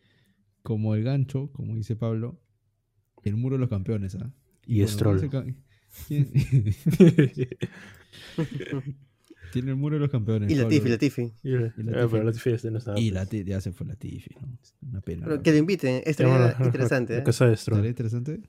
[0.64, 2.42] como el gancho, como dice Pablo,
[3.24, 4.16] el muro de los campeones.
[4.16, 4.32] ¿ah?
[4.66, 5.22] Y, y Stroll.
[9.54, 10.52] Tiene el muro de los campeones.
[10.52, 11.32] Y Latifi, Latifi.
[11.44, 13.00] Y, la, pero Latifi este no estaba.
[13.00, 14.58] Y Latifi, ya se fue Latifi, ¿no?
[14.90, 15.26] Una pena.
[15.26, 17.18] Pero que lo inviten, estaría interesante.
[17.18, 17.24] ¿eh?
[17.26, 18.42] ¿Estaría interesante?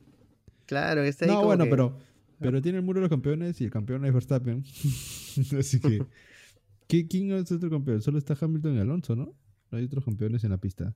[0.66, 1.96] Claro, está ahí No, bueno, pero,
[2.38, 4.62] pero tiene el muro de los campeones y el campeón es Verstappen.
[5.58, 6.04] Así que.
[6.88, 8.02] ¿qué, ¿Quién es otro campeón?
[8.02, 9.34] Solo está Hamilton y Alonso, ¿no?
[9.70, 10.94] No hay otros campeones en la pista.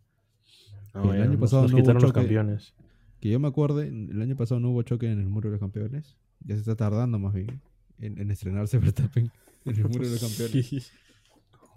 [0.95, 2.75] No, el año pasado no hubo choque, campeones.
[3.21, 5.61] Que yo me acuerde, el año pasado no hubo choque en el muro de los
[5.61, 6.17] campeones.
[6.41, 7.61] Ya se está tardando más bien
[7.99, 9.31] en, en estrenarse Verstappen
[9.65, 10.93] en el muro de los campeones.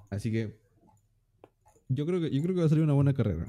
[0.09, 0.57] Así que
[1.89, 3.47] yo creo que yo creo que va a salir una buena carrera.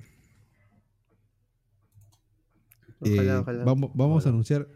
[3.01, 4.69] Ojalá, eh, Vamos, vamos a anunciar,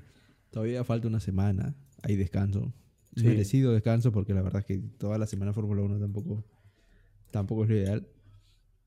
[0.51, 2.73] todavía falta una semana, hay descanso.
[3.17, 6.45] Merecido descanso porque la verdad es que toda la semana Fórmula 1 tampoco,
[7.33, 8.07] tampoco es lo ideal.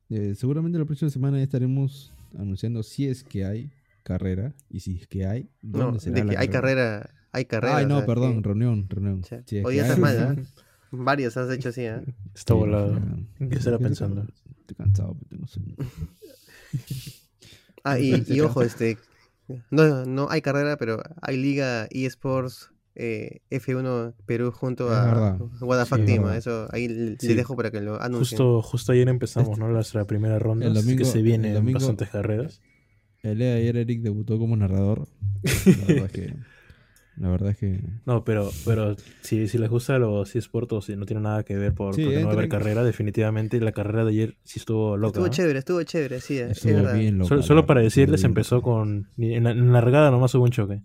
[0.09, 3.71] Eh, seguramente la próxima semana ya estaremos anunciando si es que hay
[4.03, 7.77] carrera y si es que hay, ¿dónde será de que hay carrera hay carreras.
[7.77, 9.23] Ay, no, perdón, reunión, reunión.
[9.63, 10.43] Hoy estás mal, ¿eh?
[10.91, 12.01] Varios has hecho así, ¿eh?
[12.35, 12.99] Está volado.
[13.37, 14.27] ¿Qué estará pensando?
[14.59, 15.75] Estoy cansado, pero tengo sueño.
[17.85, 18.97] ah, y, y ojo, este.
[19.69, 26.29] No, no hay carrera, pero hay Liga eSports eh, F1 Perú junto a Guadafact Team.
[26.33, 28.37] Eso ahí le dejo para que lo anuncien.
[28.37, 29.69] Justo, justo ayer empezamos, ¿no?
[29.69, 30.65] La, primera ronda.
[30.65, 32.61] El domingo, que se viene bastantes carreras.
[33.23, 35.07] El día de ayer Eric debutó como narrador.
[35.65, 36.35] La verdad es que
[37.21, 37.79] la verdad es que.
[38.07, 41.55] No, pero, pero si, si les gusta los eSports o si no tiene nada que
[41.55, 44.97] ver por, porque no va a haber carrera, definitivamente la carrera de ayer sí estuvo
[44.97, 45.19] loca.
[45.19, 46.39] Estuvo chévere, estuvo chévere, sí.
[46.39, 49.07] Estuvo bien loca, solo, para decirles, empezó con.
[49.19, 50.81] En la, largada nomás hubo un choque.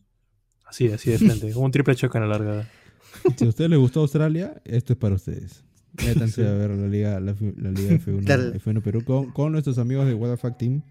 [0.66, 1.46] Así, así de frente.
[1.54, 2.68] hubo un triple choque en la largada.
[3.36, 5.64] Si a ustedes les gustó Australia, esto es para ustedes.
[6.04, 10.12] Métanse a ver la Liga, la, liga F1, F1 Perú con, con, nuestros amigos de
[10.12, 10.82] WTF Team.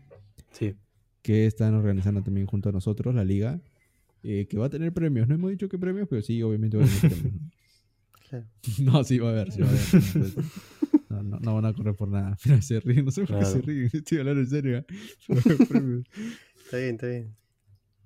[0.53, 0.73] Sí.
[1.21, 3.61] Que están organizando también junto a nosotros la liga.
[4.28, 5.28] Eh, que va a tener premios.
[5.28, 7.41] No hemos dicho qué premios, pero sí, obviamente va a tener premios.
[8.80, 9.03] ¿no?
[9.03, 10.34] sí va a haber, sí va a haber.
[11.07, 12.36] No, no, no, van a correr por nada.
[12.43, 13.89] Mira, se ríen, no sé por qué se ríen.
[13.93, 14.78] Estoy hablando en serio.
[14.80, 14.86] ¿eh?
[15.30, 17.36] está bien, está bien.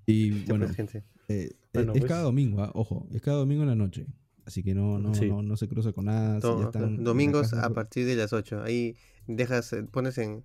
[0.06, 0.68] Y bueno,
[1.30, 2.72] eh, es pues cada domingo, ¿ah?
[2.76, 4.06] ojo, es cada domingo en la noche.
[4.46, 6.40] Así que no, no, no, no, se cruza con nada.
[6.40, 8.62] domingos a partir de las 8.
[8.62, 8.96] Ahí
[9.28, 10.44] dejas, pones en,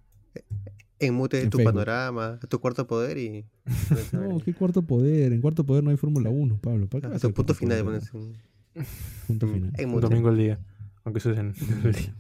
[0.99, 3.45] en mute tu panorama, tu cuarto poder y.
[4.13, 5.33] no, ¿qué cuarto poder?
[5.33, 6.89] En cuarto poder no hay Fórmula 1, Pablo.
[6.89, 8.85] ¿Para qué ah, tu punto final de en...
[9.27, 9.73] Punto final.
[9.87, 10.59] Un domingo al día.
[11.05, 11.55] Aunque eso es en
[11.85, 12.15] el día.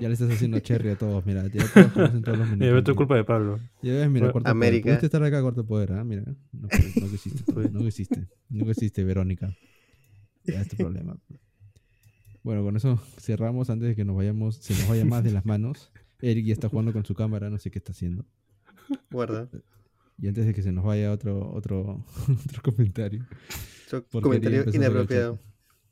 [0.00, 1.46] Ya le estás haciendo cherry a todos, mira.
[1.46, 2.66] Ya todos conocen todos los minutos.
[2.66, 3.60] Ya ves tu culpa de Pablo.
[3.82, 4.82] Ya ves, mira, cuarto América.
[4.82, 4.94] poder.
[4.94, 6.02] Pudiste estar acá, cuarto poder, ¿ah?
[6.02, 6.22] Mira.
[6.52, 6.76] No, no que
[7.14, 8.26] hiciste, no que hiciste.
[8.48, 9.56] No que hiciste, Verónica.
[10.44, 11.16] Ya es tu problema.
[12.42, 15.46] Bueno, con eso cerramos antes de que nos vayamos, se nos vaya más de las
[15.46, 15.92] manos.
[16.22, 18.24] Eric ya está jugando con su cámara, no sé qué está haciendo.
[19.10, 19.48] Guarda.
[20.18, 22.04] Y antes de que se nos vaya otro, otro,
[22.46, 23.26] otro comentario.
[24.10, 25.38] comentario inapropiado.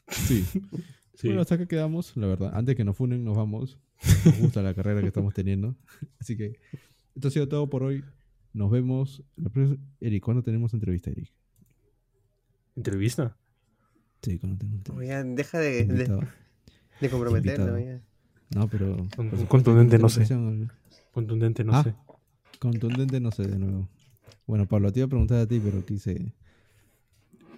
[0.09, 0.45] Sí.
[1.23, 2.53] Bueno, hasta que quedamos, la verdad.
[2.55, 3.79] Antes que nos funen, nos vamos.
[4.25, 5.77] Nos gusta la carrera que estamos teniendo.
[6.21, 6.61] Así que
[7.15, 8.05] esto ha sido todo por hoy.
[8.53, 9.25] Nos vemos.
[10.01, 11.33] Eric, ¿cuándo tenemos entrevista, Eric?
[12.77, 13.37] ¿Entrevista?
[14.23, 14.93] Sí, contundente.
[15.35, 16.27] deja de, de,
[17.01, 17.77] de comprometerlo.
[18.55, 19.07] No, pero.
[19.49, 20.27] contundente no sé.
[21.13, 21.95] Contundente no sé.
[22.59, 23.89] Contundente no sé de nuevo.
[24.47, 26.33] Bueno, Pablo, te iba a preguntar a ti, pero quise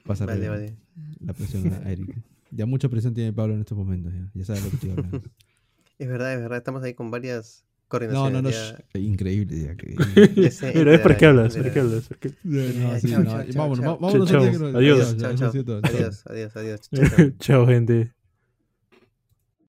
[0.05, 2.17] pasar la presión a Eric.
[2.51, 5.23] Ya mucha presión tiene Pablo en estos momentos, ya, ya sabes lo que estoy hablando.
[5.99, 8.33] Es verdad, es verdad, estamos ahí con varias coordinaciones.
[8.33, 9.77] No, no, no, increíble ya.
[9.77, 9.95] Que...
[10.73, 12.09] Pero es para qué hablas, para qué hablas.
[13.55, 14.33] Vámonos, vámonos.
[14.33, 15.15] Adiós.
[15.23, 16.91] Adiós, adiós, adiós.
[17.39, 18.13] Chao, gente.